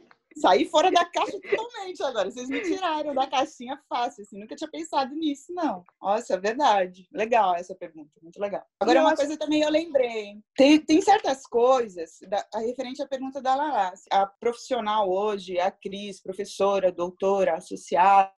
[0.44, 2.30] Saí fora da caixa totalmente agora.
[2.30, 4.38] Vocês me tiraram da caixinha fácil, assim.
[4.38, 5.82] Nunca tinha pensado nisso, não.
[5.98, 7.08] Nossa, é verdade.
[7.10, 8.62] Legal essa pergunta, muito legal.
[8.78, 10.38] Agora, uma coisa também eu lembrei.
[10.54, 13.94] Tem, tem certas coisas, da, a referente à pergunta da Lala.
[14.10, 18.30] A profissional hoje, a Cris, professora, doutora, associada,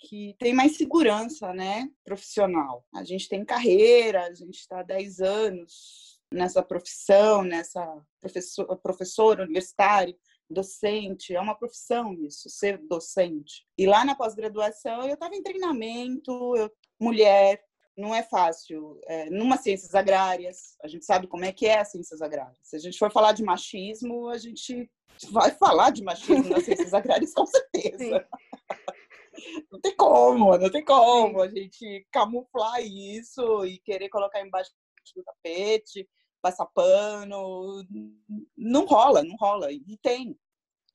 [0.00, 1.88] que tem mais segurança, né?
[2.04, 2.84] Profissional.
[2.92, 9.38] A gente tem carreira, a gente está há 10 anos nessa profissão, nessa professor, professor
[9.38, 10.16] universitário
[10.50, 13.66] docente, é uma profissão isso, ser docente.
[13.76, 17.62] E lá na pós-graduação eu estava em treinamento, eu, mulher,
[17.96, 19.00] não é fácil.
[19.06, 22.58] É, numa ciências agrárias, a gente sabe como é que é as ciências agrárias.
[22.62, 24.88] Se a gente for falar de machismo, a gente
[25.30, 28.26] vai falar de machismo nas ciências agrárias com certeza.
[29.70, 34.70] Não tem como, não tem como a gente camuflar isso e querer colocar embaixo
[35.14, 36.08] do tapete
[36.50, 37.84] passar pano.
[38.56, 39.70] Não rola, não rola.
[39.72, 40.36] E tem.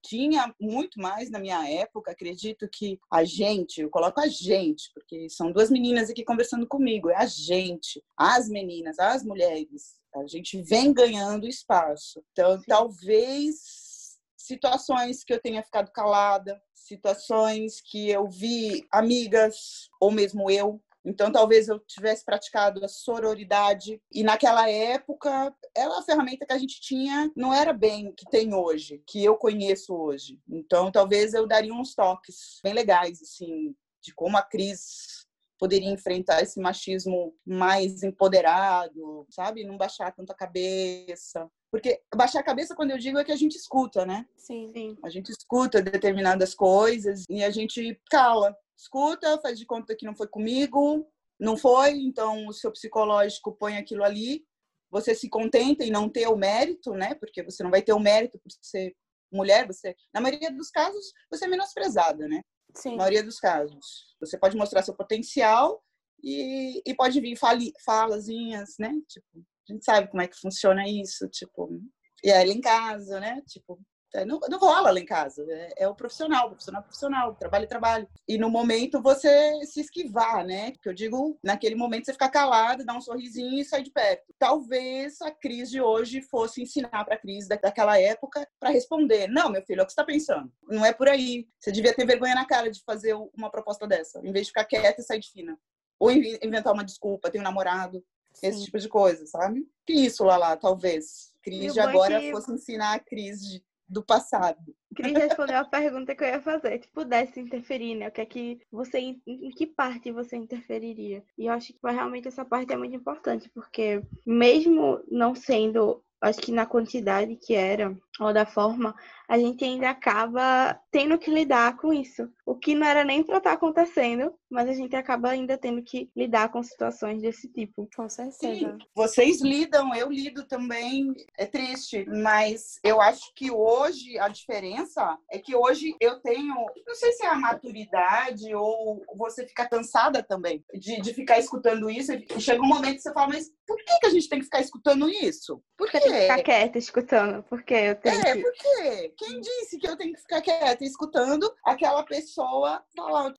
[0.06, 5.30] Tinha muito mais na minha época, acredito que a gente, eu coloco a gente, porque
[5.30, 10.62] são duas meninas aqui conversando comigo, é a gente, as meninas, as mulheres, a gente
[10.62, 12.22] vem ganhando espaço.
[12.34, 12.66] Então, Sim.
[12.68, 20.82] talvez situações que eu tenha ficado calada, situações que eu vi amigas, ou mesmo eu,
[21.06, 24.02] então, talvez eu tivesse praticado a sororidade.
[24.12, 28.54] E naquela época, era a ferramenta que a gente tinha, não era bem que tem
[28.54, 30.39] hoje, que eu conheço hoje.
[30.48, 35.24] Então, talvez eu daria uns toques bem legais, assim, de como a Cris
[35.60, 39.63] poderia enfrentar esse machismo mais empoderado, sabe?
[39.63, 41.50] Não baixar tanto a cabeça.
[41.72, 44.26] Porque baixar a cabeça, quando eu digo, é que a gente escuta, né?
[44.36, 44.72] Sim.
[44.74, 44.98] Sim.
[45.04, 50.16] A gente escuta determinadas coisas e a gente cala escuta, faz de conta que não
[50.16, 51.08] foi comigo,
[51.40, 54.46] não foi, então o seu psicológico põe aquilo ali,
[54.92, 57.16] você se contenta em não ter o mérito, né?
[57.16, 58.96] Porque você não vai ter o mérito por ser
[59.32, 62.42] mulher, você, na maioria dos casos, você é menosprezada, né?
[62.76, 62.92] Sim.
[62.92, 64.16] Na maioria dos casos.
[64.20, 65.84] Você pode mostrar seu potencial
[66.24, 68.94] e, e pode vir fali, falazinhas, né?
[69.08, 71.82] Tipo, a gente sabe como é que funciona isso, tipo,
[72.24, 73.42] e aí em casa, né?
[73.48, 73.92] Tipo, é,
[74.26, 75.43] não, não rola lá em casa.
[75.49, 78.08] É, é, o profissional, profissional, profissional, trabalho, trabalho.
[78.28, 80.73] E no momento você se esquivar, né?
[80.82, 84.34] Que eu digo, naquele momento você ficar calado, dar um sorrisinho e sair de perto.
[84.38, 89.49] Talvez a Cris de hoje fosse ensinar para a Cris daquela época para responder: Não,
[89.49, 90.52] meu filho, é o que você está pensando.
[90.69, 91.47] Não é por aí.
[91.60, 94.65] Você devia ter vergonha na cara de fazer uma proposta dessa, em vez de ficar
[94.65, 95.58] quieta e sair de fina.
[95.99, 98.47] Ou inventar uma desculpa, tem um namorado, Sim.
[98.47, 99.65] esse tipo de coisa, sabe?
[99.86, 101.34] Que isso, Lala, talvez.
[101.41, 102.32] Cris de agora que...
[102.32, 104.58] fosse ensinar a Cris de do passado.
[104.96, 106.82] Cris respondeu a pergunta que eu ia fazer.
[106.82, 108.08] Se pudesse interferir, né?
[108.08, 109.00] O que é que você.
[109.00, 111.24] Em, que parte você interferiria?
[111.38, 116.39] E eu acho que realmente essa parte é muito importante, porque mesmo não sendo acho
[116.39, 118.96] que na quantidade que era, ou da forma,
[119.28, 122.30] a gente ainda acaba tendo que lidar com isso.
[122.45, 125.82] O que não era nem para estar tá acontecendo, mas a gente acaba ainda tendo
[125.82, 127.89] que lidar com situações desse tipo.
[127.95, 128.38] Com certeza.
[128.39, 131.13] Sim, vocês lidam, eu lido também.
[131.38, 136.53] É triste, mas eu acho que hoje a diferença é que hoje eu tenho,
[136.86, 141.89] não sei se é a maturidade ou você fica cansada também de, de ficar escutando
[141.89, 142.12] isso.
[142.13, 144.45] E chega um momento que você fala, mas por que, que a gente tem que
[144.45, 145.62] ficar escutando isso?
[145.77, 147.43] Por que ficar quieta escutando.
[147.43, 148.41] Porque eu tenho é, que...
[148.41, 149.13] por quê?
[149.17, 152.84] Quem disse que eu tenho que ficar quieta escutando aquela pessoa falar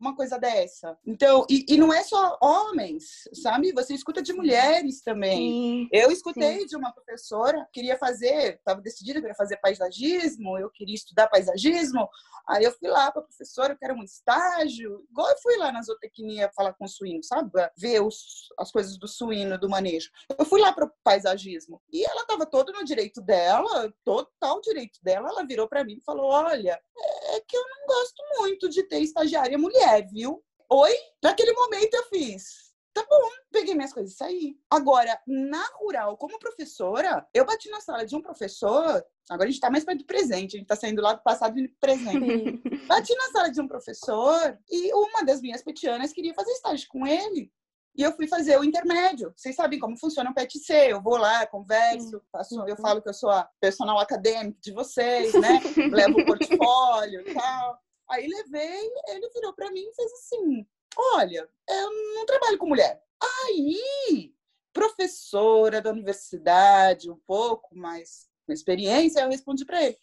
[0.00, 0.96] uma coisa dessa?
[1.06, 3.72] Então, e, e não é só homens, sabe?
[3.72, 5.36] Você escuta de mulheres também.
[5.36, 6.66] Sim, eu escutei sim.
[6.66, 12.08] de uma professora, queria fazer, estava decidida, queria fazer paisagismo, eu queria estudar paisagismo.
[12.48, 15.06] Aí eu fui lá para a professora, eu quero um estágio.
[15.10, 17.50] Igual eu fui lá na zootecnia falar com o suíno, sabe?
[17.76, 20.10] Ver os, as coisas do suíno, do manejo.
[20.38, 21.80] Eu fui lá para o paisagismo.
[21.90, 25.28] E ela estava todo no direito dela, total direito dela.
[25.30, 29.00] Ela virou para mim e falou: Olha, é que eu não gosto muito de ter
[29.00, 30.42] estagiária mulher, viu?
[30.70, 30.92] Oi?
[31.22, 32.64] Naquele momento eu fiz.
[32.94, 34.56] Tá bom, peguei minhas coisas e saí.
[34.70, 39.04] Agora, na rural, como professora, eu bati na sala de um professor.
[39.28, 41.58] Agora a gente tá mais perto do presente, a gente tá saindo lá do passado
[41.58, 42.62] e do presente.
[42.86, 47.04] bati na sala de um professor e uma das minhas petianas queria fazer estágio com
[47.04, 47.50] ele.
[47.96, 49.32] E eu fui fazer o intermédio.
[49.36, 50.92] Vocês sabem como funciona o PET-C.
[50.92, 55.32] Eu vou lá, converso, faço, eu falo que eu sou a personal acadêmica de vocês,
[55.34, 55.60] né?
[55.92, 57.78] Levo o portfólio e tal.
[58.10, 63.00] Aí levei, ele virou para mim e fez assim: Olha, eu não trabalho com mulher.
[63.46, 64.34] Aí,
[64.72, 69.96] professora da universidade, um pouco mais com experiência, eu respondi para ele: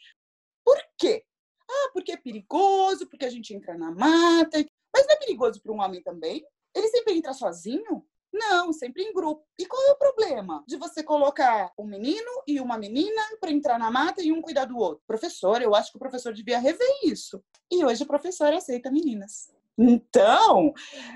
[0.63, 1.25] Por quê?
[1.69, 4.65] Ah, porque é perigoso, porque a gente entra na mata.
[4.93, 6.45] Mas não é perigoso para um homem também?
[6.75, 8.05] Ele sempre entra sozinho?
[8.33, 9.45] Não, sempre em grupo.
[9.59, 13.77] E qual é o problema de você colocar um menino e uma menina para entrar
[13.77, 15.03] na mata e um cuidar do outro?
[15.05, 17.43] Professor, eu acho que o professor devia rever isso.
[17.69, 19.53] E hoje o professor aceita meninas.
[19.77, 20.73] Então,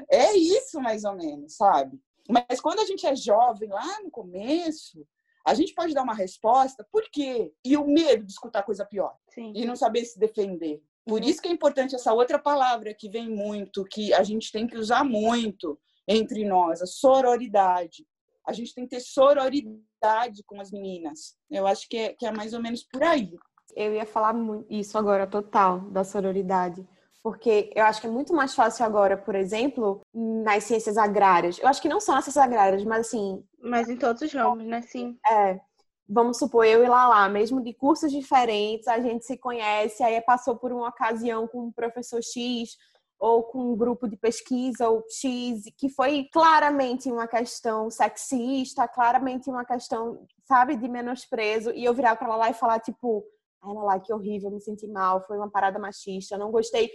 [0.09, 1.99] é isso mais ou menos, sabe?
[2.29, 5.07] Mas quando a gente é jovem, lá no começo,
[5.45, 7.53] a gente pode dar uma resposta, por quê?
[7.63, 9.15] E o medo de escutar coisa pior.
[9.29, 9.53] Sim.
[9.55, 10.81] E não saber se defender.
[11.05, 14.65] Por isso que é importante essa outra palavra que vem muito, que a gente tem
[14.65, 18.05] que usar muito entre nós, a sororidade.
[18.45, 21.35] A gente tem que ter sororidade com as meninas.
[21.49, 23.31] Eu acho que é, que é mais ou menos por aí.
[23.75, 24.35] Eu ia falar
[24.69, 26.87] isso agora, total, da sororidade.
[27.23, 31.57] Porque eu acho que é muito mais fácil agora, por exemplo, nas ciências agrárias.
[31.57, 33.43] Eu acho que não só nas ciências agrárias, mas assim.
[33.59, 34.81] Mas em todos os ramos, né?
[34.83, 35.17] Sim.
[35.27, 35.59] É.
[36.07, 40.55] Vamos supor, eu e Lala, mesmo de cursos diferentes, a gente se conhece, aí passou
[40.55, 42.77] por uma ocasião com um professor X
[43.19, 49.49] ou com um grupo de pesquisa ou X, que foi claramente uma questão sexista, claramente
[49.49, 53.25] uma questão, sabe, de menosprezo, e eu virar para Lala e falar, tipo,
[53.63, 56.91] ai, Lala, que horrível, me senti mal, foi uma parada machista, não gostei.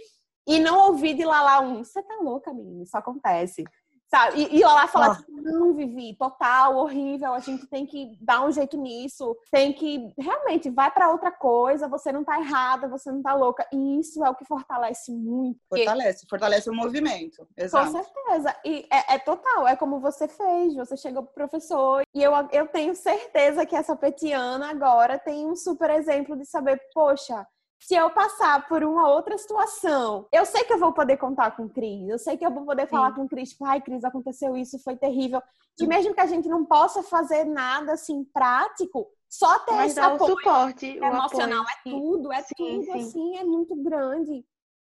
[0.47, 3.65] E não ouvir de Lala um, você tá louca, menina, isso acontece.
[4.13, 4.41] Sabe?
[4.41, 5.15] E, e Lala fala, ah.
[5.15, 10.13] tipo, não, Vivi, total, horrível, a gente tem que dar um jeito nisso, tem que,
[10.19, 13.65] realmente, vai para outra coisa, você não tá errada, você não tá louca.
[13.71, 15.61] E isso é o que fortalece muito.
[15.69, 17.89] Fortalece, fortalece o movimento, exato.
[17.89, 18.55] Com certeza.
[18.65, 22.67] E é, é, total, é como você fez, você chegou pro professor, e eu, eu
[22.67, 27.47] tenho certeza que essa petiana agora tem um super exemplo de saber, poxa,
[27.81, 31.63] se eu passar por uma outra situação, eu sei que eu vou poder contar com
[31.63, 32.91] o Cris, eu sei que eu vou poder Sim.
[32.91, 35.41] falar com o Cris, tipo, ai, Cris, aconteceu isso, foi terrível.
[35.79, 39.99] E mesmo que a gente não possa fazer nada assim prático, só ter Mas esse
[39.99, 42.91] apoio suporte, emocional é tudo, é sim, tudo, sim.
[42.91, 44.45] assim, é muito grande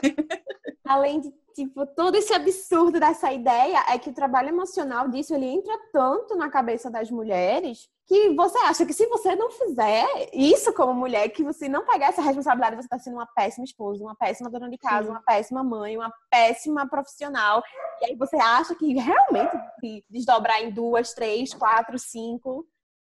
[0.85, 5.45] Além de tipo, todo esse absurdo dessa ideia é que o trabalho emocional disso ele
[5.45, 10.73] entra tanto na cabeça das mulheres que você acha que se você não fizer isso
[10.73, 14.15] como mulher, que você não pegar essa responsabilidade, você está sendo uma péssima esposa, uma
[14.15, 15.11] péssima dona de casa, Sim.
[15.11, 17.61] uma péssima mãe, uma péssima profissional.
[18.01, 22.67] E aí você acha que realmente se desdobrar em duas, três, quatro, cinco.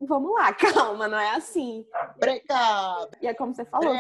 [0.02, 0.52] Vamos lá,
[0.92, 1.86] calma, não é assim.
[2.18, 3.10] Breca!
[3.22, 3.94] E é como você falou,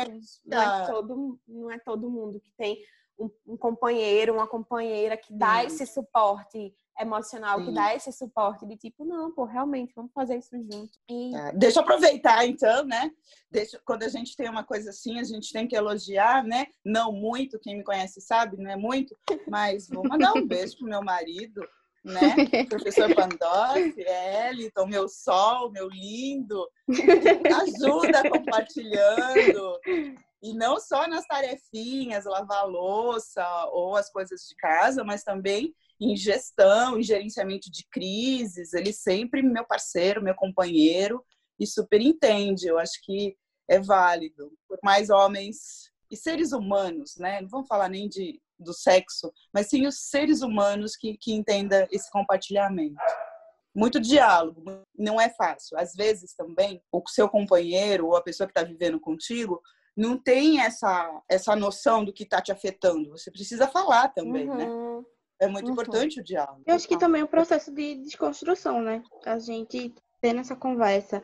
[0.45, 2.77] não é, todo, não é todo mundo que tem
[3.17, 5.67] um, um companheiro, uma companheira que dá Sim.
[5.67, 7.65] esse suporte emocional, Sim.
[7.65, 10.91] que dá esse suporte de tipo, não, pô, realmente, vamos fazer isso junto.
[11.09, 11.35] E...
[11.35, 13.11] É, deixa eu aproveitar, então, né?
[13.49, 16.67] Deixa, quando a gente tem uma coisa assim, a gente tem que elogiar, né?
[16.83, 19.15] Não muito, quem me conhece sabe, não é muito,
[19.47, 21.61] mas vou mandar um beijo pro meu marido,
[22.03, 22.19] né?
[22.69, 29.79] Professor Pandolfi, Eliton, meu sol, meu lindo, ajuda compartilhando.
[30.43, 36.15] E não só nas tarefinhas, lavar louça ou as coisas de casa, mas também em
[36.15, 41.23] gestão, em gerenciamento de crises, ele sempre meu parceiro, meu companheiro
[41.59, 42.67] e super entende.
[42.67, 43.37] Eu acho que
[43.69, 44.51] é válido.
[44.67, 47.39] Por mais homens e seres humanos, né?
[47.39, 51.87] Não vamos falar nem de do sexo, mas sim os seres humanos que, que entendam
[51.91, 52.95] esse compartilhamento.
[53.73, 54.63] Muito diálogo,
[54.97, 55.77] não é fácil.
[55.77, 59.61] Às vezes também o seu companheiro ou a pessoa que está vivendo contigo
[59.95, 63.09] não tem essa, essa noção do que está te afetando.
[63.11, 64.65] Você precisa falar também, né?
[64.65, 64.99] uhum.
[64.99, 65.05] né?
[65.39, 65.73] É muito uhum.
[65.73, 66.61] importante o diálogo.
[66.67, 69.01] Eu acho que também é um processo de desconstrução, né?
[69.25, 71.23] A gente tendo essa conversa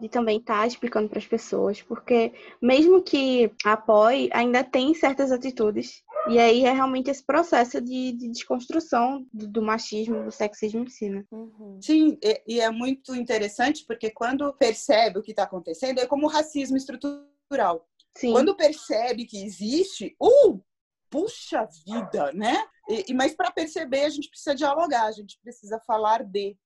[0.00, 5.32] de também estar tá explicando para as pessoas, porque mesmo que apoie, ainda tem certas
[5.32, 6.02] atitudes.
[6.28, 10.88] E aí é realmente esse processo de, de desconstrução do, do, machismo, do sexismo em
[10.88, 11.24] si, né?
[11.30, 11.80] Uhum.
[11.80, 16.26] Sim, e, e, é muito interessante porque quando percebe o que está acontecendo, é como
[16.26, 17.88] o racismo estrutural.
[18.16, 18.32] Sim.
[18.32, 20.62] Quando percebe que existe, uh,
[21.08, 22.56] puxa vida, né?
[22.88, 26.56] E, mas para perceber, a gente precisa dialogar, a gente precisa falar de.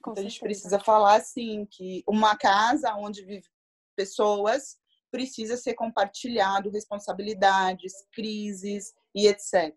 [0.00, 3.42] então, a gente precisa falar assim que uma casa onde vivem
[3.94, 4.78] pessoas
[5.10, 9.74] precisa ser compartilhado responsabilidades, crises e etc.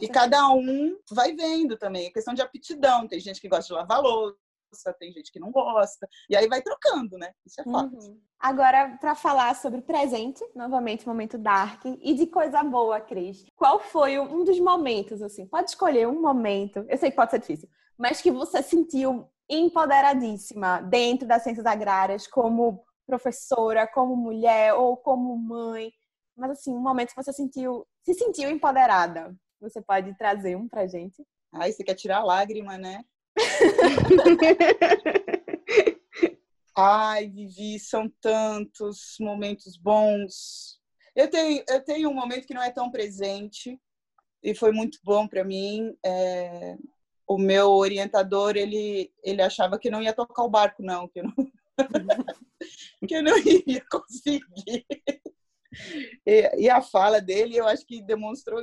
[0.00, 2.06] E cada um vai vendo também.
[2.06, 3.08] É questão de aptidão.
[3.08, 6.08] Tem gente que gosta de lavar louça, tem gente que não gosta.
[6.28, 7.32] E aí vai trocando, né?
[7.44, 7.96] Isso é fato.
[7.96, 8.20] Uhum.
[8.38, 13.44] Agora, para falar sobre presente, novamente, momento dark, e de coisa boa, Cris.
[13.56, 15.46] Qual foi um dos momentos, assim?
[15.46, 20.80] Pode escolher um momento, eu sei que pode ser difícil, mas que você sentiu empoderadíssima
[20.82, 25.92] dentro das ciências agrárias, como professora, como mulher ou como mãe.
[26.36, 29.34] Mas, assim, um momento que você sentiu, se sentiu empoderada.
[29.60, 31.22] Você pode trazer um pra gente?
[31.52, 33.04] Ai, você quer tirar a lágrima, né?
[36.76, 40.80] Ai, Vivi, são tantos momentos bons.
[41.14, 43.78] Eu tenho, eu tenho um momento que não é tão presente
[44.42, 45.94] e foi muito bom para mim.
[46.04, 46.76] É,
[47.26, 51.24] o meu orientador, ele, ele achava que não ia tocar o barco, não, que eu
[51.24, 51.34] não,
[53.06, 54.86] que eu não ia conseguir.
[56.26, 58.60] E, e, a fala dele, eu acho que demonstrou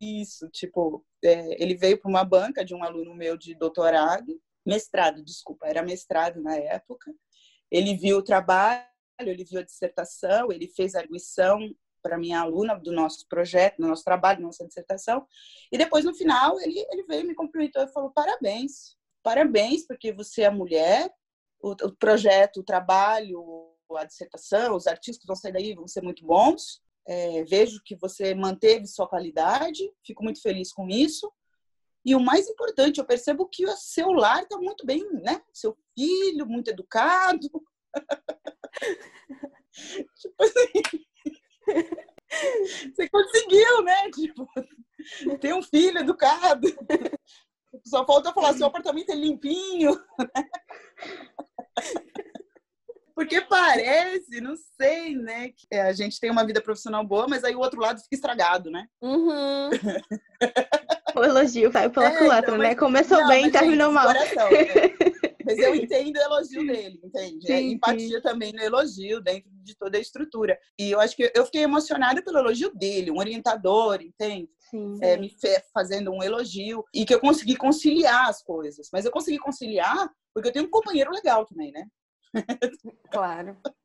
[0.00, 0.48] isso.
[0.50, 5.66] Tipo, é, ele veio para uma banca de um aluno meu de doutorado, mestrado, desculpa,
[5.66, 7.12] era mestrado na época.
[7.70, 8.84] Ele viu o trabalho,
[9.20, 11.58] ele viu a dissertação, ele fez a arguição
[12.02, 15.26] para minha aluna do nosso projeto, do nosso trabalho, da nossa dissertação.
[15.72, 20.42] E depois, no final, ele, ele veio me cumprimentou e falou: parabéns, parabéns, porque você
[20.42, 21.10] é mulher,
[21.60, 26.02] o, o projeto, o trabalho, a dissertação, os artigos que vão sair daí vão ser
[26.02, 26.80] muito bons.
[27.06, 31.30] É, vejo que você manteve sua qualidade, fico muito feliz com isso.
[32.04, 35.42] E o mais importante, eu percebo que o seu lar está muito bem, né?
[35.52, 37.48] Seu filho, muito educado.
[40.16, 40.72] tipo assim,
[42.94, 44.10] você conseguiu, né?
[44.10, 44.48] Tipo,
[45.40, 46.68] ter um filho educado.
[47.84, 50.00] Só falta falar, seu apartamento é limpinho.
[53.16, 55.48] Porque parece, não sei, né?
[55.48, 58.70] Que a gente tem uma vida profissional boa, mas aí o outro lado fica estragado,
[58.70, 58.86] né?
[59.00, 59.70] Uhum.
[61.16, 62.74] o elogio vai pela é, culatra, então, né?
[62.74, 64.08] Começou não, bem e terminou mal.
[64.08, 64.66] Coração, né?
[65.46, 67.50] Mas eu entendo o elogio dele, entende?
[67.50, 68.22] É sim, é empatia sim.
[68.22, 70.58] também no elogio, dentro de toda a estrutura.
[70.78, 74.50] E eu acho que eu fiquei emocionada pelo elogio dele, um orientador, entende?
[74.68, 75.32] Sim, é, me
[75.72, 78.88] fazendo um elogio e que eu consegui conciliar as coisas.
[78.92, 81.86] Mas eu consegui conciliar porque eu tenho um companheiro legal também, né?
[83.10, 83.56] Claro.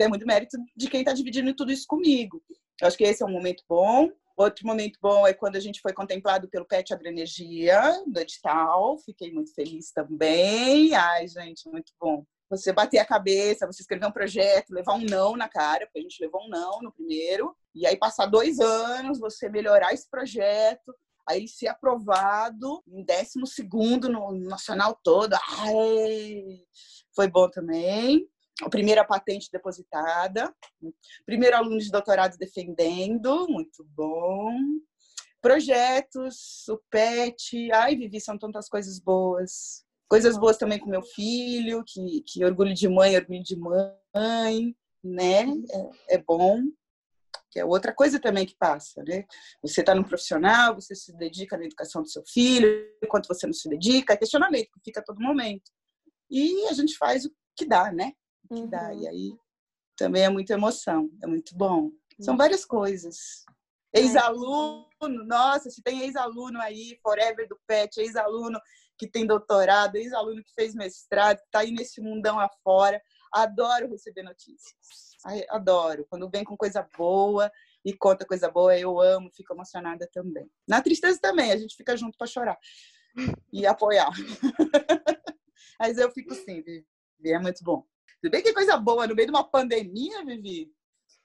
[0.00, 2.42] É muito mérito de quem está dividindo tudo isso comigo.
[2.80, 4.10] Eu acho que esse é um momento bom.
[4.36, 8.98] Outro momento bom é quando a gente foi contemplado pelo PET Agroenergia, do edital.
[9.04, 10.94] Fiquei muito feliz também.
[10.94, 12.24] Ai, gente, muito bom.
[12.50, 16.02] Você bater a cabeça, você escrever um projeto, levar um não na cara, porque a
[16.02, 17.54] gente levou um não no primeiro.
[17.74, 20.94] E aí passar dois anos, você melhorar esse projeto,
[21.28, 25.34] aí ser aprovado em décimo segundo no nacional todo.
[25.34, 26.60] Ai,
[27.14, 28.28] foi bom também.
[28.62, 30.54] A primeira patente depositada,
[31.26, 34.52] primeiro aluno de doutorado defendendo, muito bom.
[35.40, 39.84] Projetos, o PET, ai, Vivi, são tantas coisas boas.
[40.08, 45.42] Coisas boas também com meu filho, que, que orgulho de mãe, orgulho de mãe, né?
[46.08, 46.62] É, é bom
[47.54, 49.24] que é outra coisa também que passa, né?
[49.62, 52.68] Você está no profissional, você se dedica na educação do seu filho,
[53.00, 55.70] enquanto você não se dedica, é questionamento que fica a todo momento.
[56.30, 58.12] E a gente faz o que dá, né?
[58.44, 58.68] O que uhum.
[58.68, 58.94] dá.
[58.94, 59.38] E aí
[59.96, 61.90] também é muita emoção, é muito bom.
[62.20, 63.44] São várias coisas.
[63.92, 64.88] Ex-aluno,
[65.26, 68.60] nossa, se tem ex-aluno aí, Forever do PET, ex-aluno
[68.98, 73.00] que tem doutorado, ex-aluno que fez mestrado, que está aí nesse mundão afora.
[73.32, 74.74] Adoro receber notícias.
[75.50, 76.06] Adoro.
[76.08, 77.50] Quando vem com coisa boa,
[77.84, 80.50] e conta coisa boa, eu amo, fico emocionada também.
[80.66, 82.58] Na tristeza também, a gente fica junto para chorar
[83.52, 84.10] e apoiar.
[85.78, 86.86] Mas eu fico sim, Vivi,
[87.26, 87.84] é muito bom.
[88.20, 90.72] Se bem que coisa boa, no meio de uma pandemia, Vivi,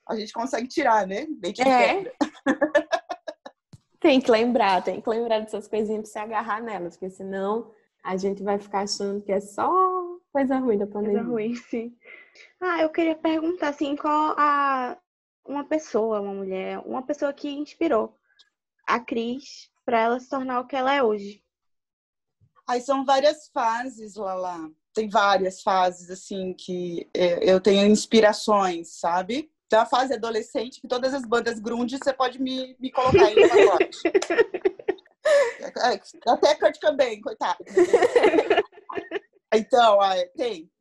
[0.07, 1.27] a gente consegue tirar, né?
[1.29, 2.11] Bem que é.
[3.99, 8.15] Tem que lembrar, tem que lembrar dessas coisinhas para se agarrar nelas, porque senão a
[8.15, 9.69] gente vai ficar achando que é só
[10.31, 11.17] coisa ruim da pandemia.
[11.17, 11.97] Coisa ruim, sim.
[12.61, 14.97] Ah, eu queria perguntar, assim, qual a
[15.45, 18.17] uma pessoa, uma mulher, uma pessoa que inspirou
[18.87, 21.43] a Cris para ela se tornar o que ela é hoje?
[22.69, 24.69] Aí são várias fases, Lala.
[24.93, 29.51] Tem várias fases, assim, que é, eu tenho inspirações, sabe?
[29.67, 33.35] Tem a fase adolescente, que todas as bandas grunge você pode me, me colocar aí
[33.35, 33.99] no pacote.
[35.61, 37.63] É, é, até Kurt Cobain, coitado.
[39.53, 39.99] Então,
[40.35, 40.71] tem.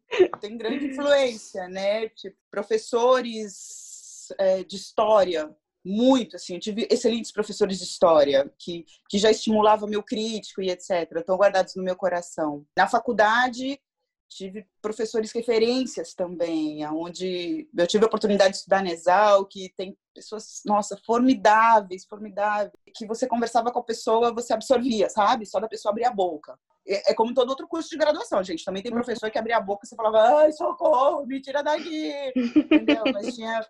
[0.41, 2.09] Tem grande influência, né?
[2.11, 5.55] Tipo, professores é, de história,
[5.85, 6.55] muito, assim.
[6.55, 11.11] Eu tive excelentes professores de história que, que já estimulavam meu crítico e etc.
[11.17, 12.65] Estão guardados no meu coração.
[12.77, 13.81] Na faculdade,
[14.29, 19.97] tive professores referências também, onde eu tive a oportunidade de estudar na Exal, que tem
[20.15, 25.47] pessoas, nossa, formidáveis, formidáveis, que você conversava com a pessoa, você absorvia, sabe?
[25.47, 26.59] Só da pessoa abrir a boca.
[26.89, 28.65] É, é como todo outro curso de graduação, gente.
[28.65, 32.13] Também tem professor que abria a boca e você falava, ai, socorro, me tira daqui.
[32.35, 33.03] Entendeu?
[33.13, 33.67] Mas tinha,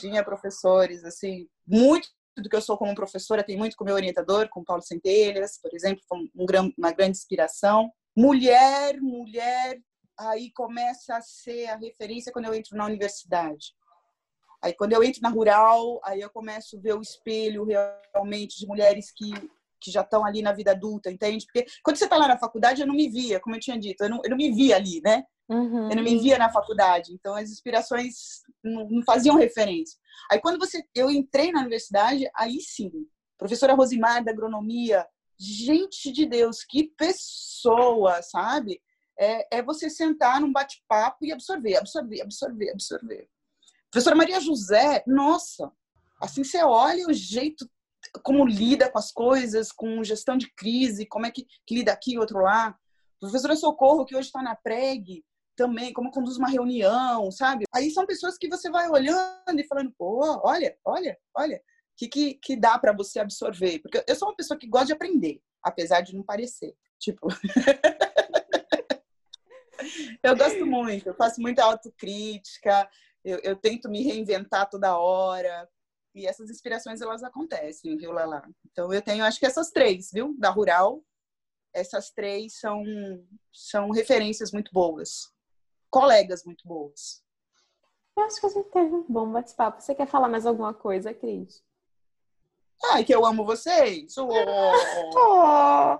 [0.00, 2.08] tinha professores, assim, muito
[2.38, 5.74] do que eu sou como professora tem muito com meu orientador, com Paulo Centelhas, por
[5.74, 7.90] exemplo, foi um, uma grande inspiração.
[8.16, 9.78] Mulher, mulher,
[10.18, 13.74] aí começa a ser a referência quando eu entro na universidade.
[14.62, 18.66] Aí quando eu entro na rural, aí eu começo a ver o espelho realmente de
[18.66, 19.30] mulheres que,
[19.80, 21.46] que já estão ali na vida adulta, entende?
[21.46, 24.02] Porque quando você está lá na faculdade, eu não me via, como eu tinha dito,
[24.04, 25.24] eu não, eu não me via ali, né?
[25.48, 25.90] Uhum.
[25.90, 29.98] Eu não me via na faculdade, então as inspirações não, não faziam referência.
[30.30, 32.90] Aí quando você, eu entrei na universidade, aí sim,
[33.36, 35.06] professora Rosimar da agronomia,
[35.38, 38.80] gente de Deus, que pessoa, sabe?
[39.20, 43.28] é, é você sentar num bate-papo e absorver, absorver, absorver, absorver.
[43.90, 45.70] Professora Maria José, nossa,
[46.18, 47.68] assim você olha o jeito
[48.22, 52.14] como lida com as coisas, com gestão de crise, como é que, que lida aqui
[52.14, 52.74] e outro lá.
[53.20, 55.24] Professora Socorro, que hoje está na PREG,
[55.56, 57.64] também, como conduz uma reunião, sabe?
[57.74, 61.62] Aí são pessoas que você vai olhando e falando, pô, olha, olha, olha,
[61.96, 63.78] que, que, que dá para você absorver.
[63.80, 66.74] Porque eu sou uma pessoa que gosta de aprender, apesar de não parecer.
[66.98, 67.28] Tipo.
[70.22, 72.88] eu gosto muito, eu faço muita autocrítica,
[73.22, 75.68] eu, eu, tento me reinventar toda hora.
[76.14, 78.42] E essas inspirações, elas acontecem, viu, Lala?
[78.70, 80.34] Então, eu tenho, acho que essas três, viu?
[80.38, 81.02] Da Rural,
[81.72, 82.82] essas três são,
[83.52, 85.32] são referências muito boas.
[85.88, 87.22] Colegas muito boas.
[88.16, 89.80] Eu acho que a gente teve um bom bate-papo.
[89.80, 91.62] Você quer falar mais alguma coisa, Cris?
[92.92, 94.16] Ai, que eu amo vocês!
[94.18, 94.28] Oh.
[95.14, 95.98] oh.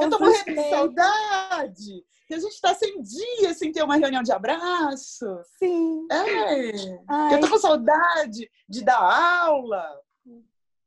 [0.00, 2.04] eu tô morrendo de saudade!
[2.32, 5.26] Que a gente está sem dias sem ter uma reunião de abraço.
[5.58, 6.06] Sim.
[6.10, 7.34] É.
[7.34, 9.84] Eu tô com saudade de dar aula.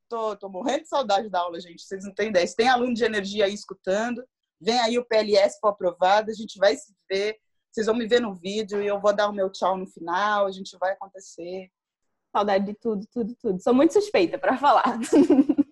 [0.10, 1.84] Tô, tô morrendo de saudade da aula, gente.
[1.84, 2.48] Vocês não têm ideia.
[2.48, 4.26] Se tem aluno de energia aí escutando,
[4.60, 7.38] vem aí o PLS for aprovado, a gente vai se ver.
[7.72, 10.48] Vocês vão me ver no vídeo e eu vou dar o meu tchau no final,
[10.48, 11.70] a gente vai acontecer.
[12.36, 13.62] Saudade de tudo, tudo, tudo.
[13.62, 14.98] Sou muito suspeita para falar.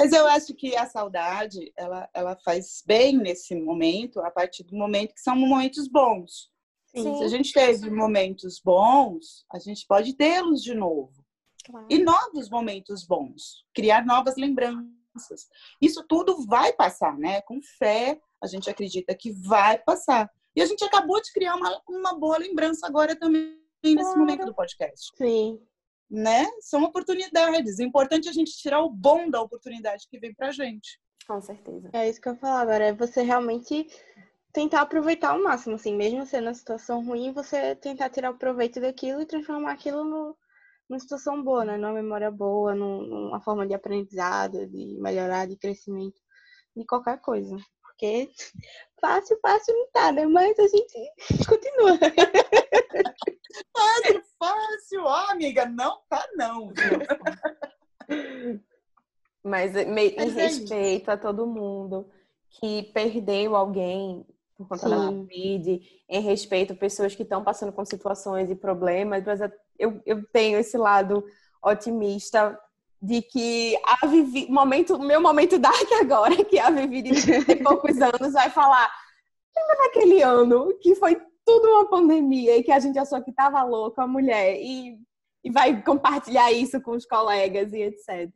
[0.00, 4.74] Mas eu acho que a saudade, ela, ela faz bem nesse momento, a partir do
[4.74, 6.50] momento que são momentos bons.
[6.86, 7.18] Sim.
[7.18, 11.22] Se a gente teve momentos bons, a gente pode tê-los de novo.
[11.66, 11.86] Claro.
[11.90, 15.50] E novos momentos bons, criar novas lembranças.
[15.82, 17.42] Isso tudo vai passar, né?
[17.42, 20.30] Com fé, a gente acredita que vai passar.
[20.56, 24.18] E a gente acabou de criar uma, uma boa lembrança agora também nesse claro.
[24.18, 25.10] momento do podcast.
[25.14, 25.60] Sim
[26.10, 26.46] né?
[26.60, 27.78] São oportunidades.
[27.78, 30.98] É importante a gente tirar o bom da oportunidade que vem pra gente.
[31.26, 31.90] Com certeza.
[31.92, 33.86] É isso que eu falar agora, é você realmente
[34.52, 38.80] tentar aproveitar ao máximo, assim, mesmo sendo uma situação ruim, você tentar tirar o proveito
[38.80, 40.36] daquilo e transformar aquilo no,
[40.88, 41.76] numa situação boa, né?
[41.76, 46.20] Numa memória boa, numa forma de aprendizado, de melhorar, de crescimento,
[46.76, 47.56] de qualquer coisa.
[48.00, 48.30] Porque
[48.98, 50.24] fácil, fácil não tá, né?
[50.24, 51.12] Mas a gente
[51.46, 51.98] continua.
[53.76, 55.04] Fácil, fácil.
[55.04, 56.72] Ó, oh, amiga, não tá não.
[59.44, 62.10] Mas em é respeito a todo mundo
[62.48, 64.24] que perdeu alguém
[64.56, 64.90] por conta Sim.
[64.90, 69.40] da Covid, em respeito a pessoas que estão passando com situações e problemas, mas
[69.78, 71.24] eu, eu tenho esse lado
[71.62, 72.58] otimista
[73.00, 78.32] de que a Vivi, momento, meu momento dark agora, que a Vivi de poucos anos
[78.32, 78.90] vai falar,
[79.56, 83.62] lembra daquele ano que foi tudo uma pandemia e que a gente achou que tava
[83.62, 84.98] louca, a mulher, e
[85.42, 88.30] e vai compartilhar isso com os colegas e etc.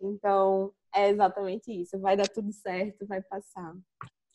[0.00, 1.98] Então, é exatamente isso.
[2.00, 3.74] Vai dar tudo certo, vai passar.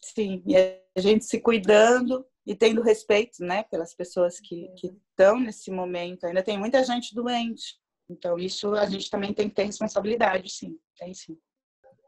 [0.02, 5.70] Sim, e a gente se cuidando e tendo respeito, né, pelas pessoas que estão nesse
[5.72, 6.26] momento.
[6.26, 7.78] Ainda tem muita gente doente.
[8.10, 10.80] Então, isso a gente também tem que ter responsabilidade, sim.
[10.98, 11.38] Tem sim.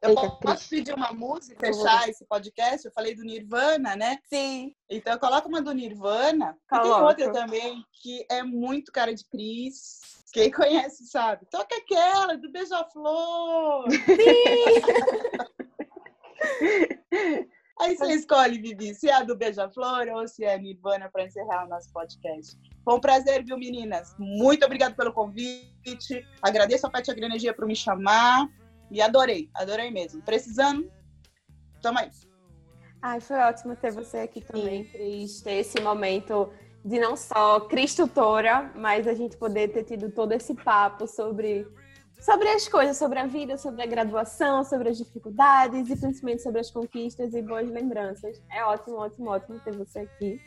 [0.01, 2.85] Eu Eita, posso pedir uma música, fechar esse podcast?
[2.85, 4.17] Eu falei do Nirvana, né?
[4.29, 4.73] Sim.
[4.89, 6.57] Então, coloca uma do Nirvana.
[6.69, 6.87] Coloca.
[6.87, 9.99] E tem outra também que é muito cara de Cris.
[10.31, 11.45] Quem conhece sabe.
[11.47, 13.87] Toca aquela do Beija-Flor.
[13.91, 13.99] Sim!
[17.81, 21.25] Aí você escolhe, Vivi, se é a do Beija-Flor ou se é a Nirvana para
[21.25, 22.57] encerrar o nosso podcast.
[22.89, 24.15] Foi um prazer, viu, meninas?
[24.17, 26.25] Muito obrigada pelo convite.
[26.41, 28.49] Agradeço a Pati Agroenergia por me chamar.
[28.89, 30.23] E adorei, adorei mesmo.
[30.23, 30.91] Precisando,
[31.83, 32.09] toma aí.
[32.99, 35.39] Ai, foi ótimo ter você aqui também, Cris.
[35.43, 36.51] Ter esse momento
[36.83, 41.67] de não só Cris tutora, mas a gente poder ter tido todo esse papo sobre
[42.19, 46.59] sobre as coisas, sobre a vida, sobre a graduação, sobre as dificuldades e principalmente sobre
[46.59, 48.41] as conquistas e boas lembranças.
[48.51, 50.41] É ótimo, ótimo, ótimo ter você aqui.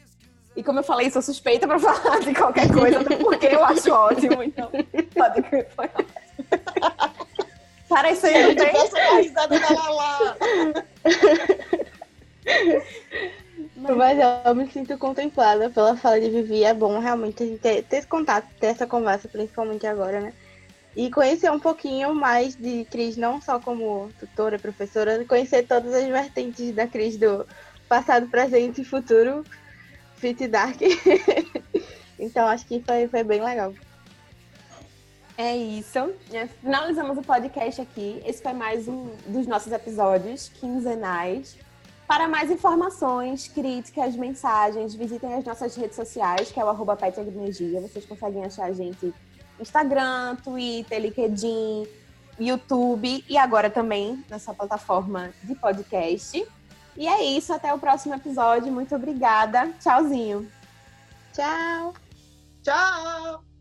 [0.54, 4.42] E como eu falei, sou suspeita para falar de qualquer coisa, porque eu acho ótimo,
[4.42, 4.70] então
[5.14, 6.12] pode que foi ótimo.
[7.88, 9.22] Para isso aí, não tem?
[9.22, 10.38] risada da Lala.
[13.76, 16.64] Mas eu me sinto contemplada pela fala de Vivi.
[16.64, 20.32] É bom realmente a gente ter, ter esse contato, ter essa conversa, principalmente agora, né?
[20.94, 26.06] e conhecer um pouquinho mais de Cris, não só como tutora, professora, conhecer todas as
[26.06, 27.46] vertentes da Cris do
[27.88, 29.44] passado, presente e futuro,
[30.22, 30.78] Fit Dark.
[32.16, 33.74] então acho que foi, foi bem legal.
[35.36, 35.98] É isso.
[36.60, 38.22] Finalizamos o podcast aqui.
[38.24, 41.56] Esse foi mais um dos nossos episódios quinzenais.
[42.06, 48.06] Para mais informações, críticas, mensagens, visitem as nossas redes sociais, que é o arroba Vocês
[48.06, 49.12] conseguem achar a gente
[49.58, 51.88] Instagram, Twitter, LinkedIn,
[52.38, 56.46] YouTube e agora também nessa plataforma de podcast.
[56.96, 58.72] E é isso, até o próximo episódio.
[58.72, 59.72] Muito obrigada.
[59.80, 60.50] Tchauzinho.
[61.32, 61.94] Tchau.
[62.62, 63.51] Tchau.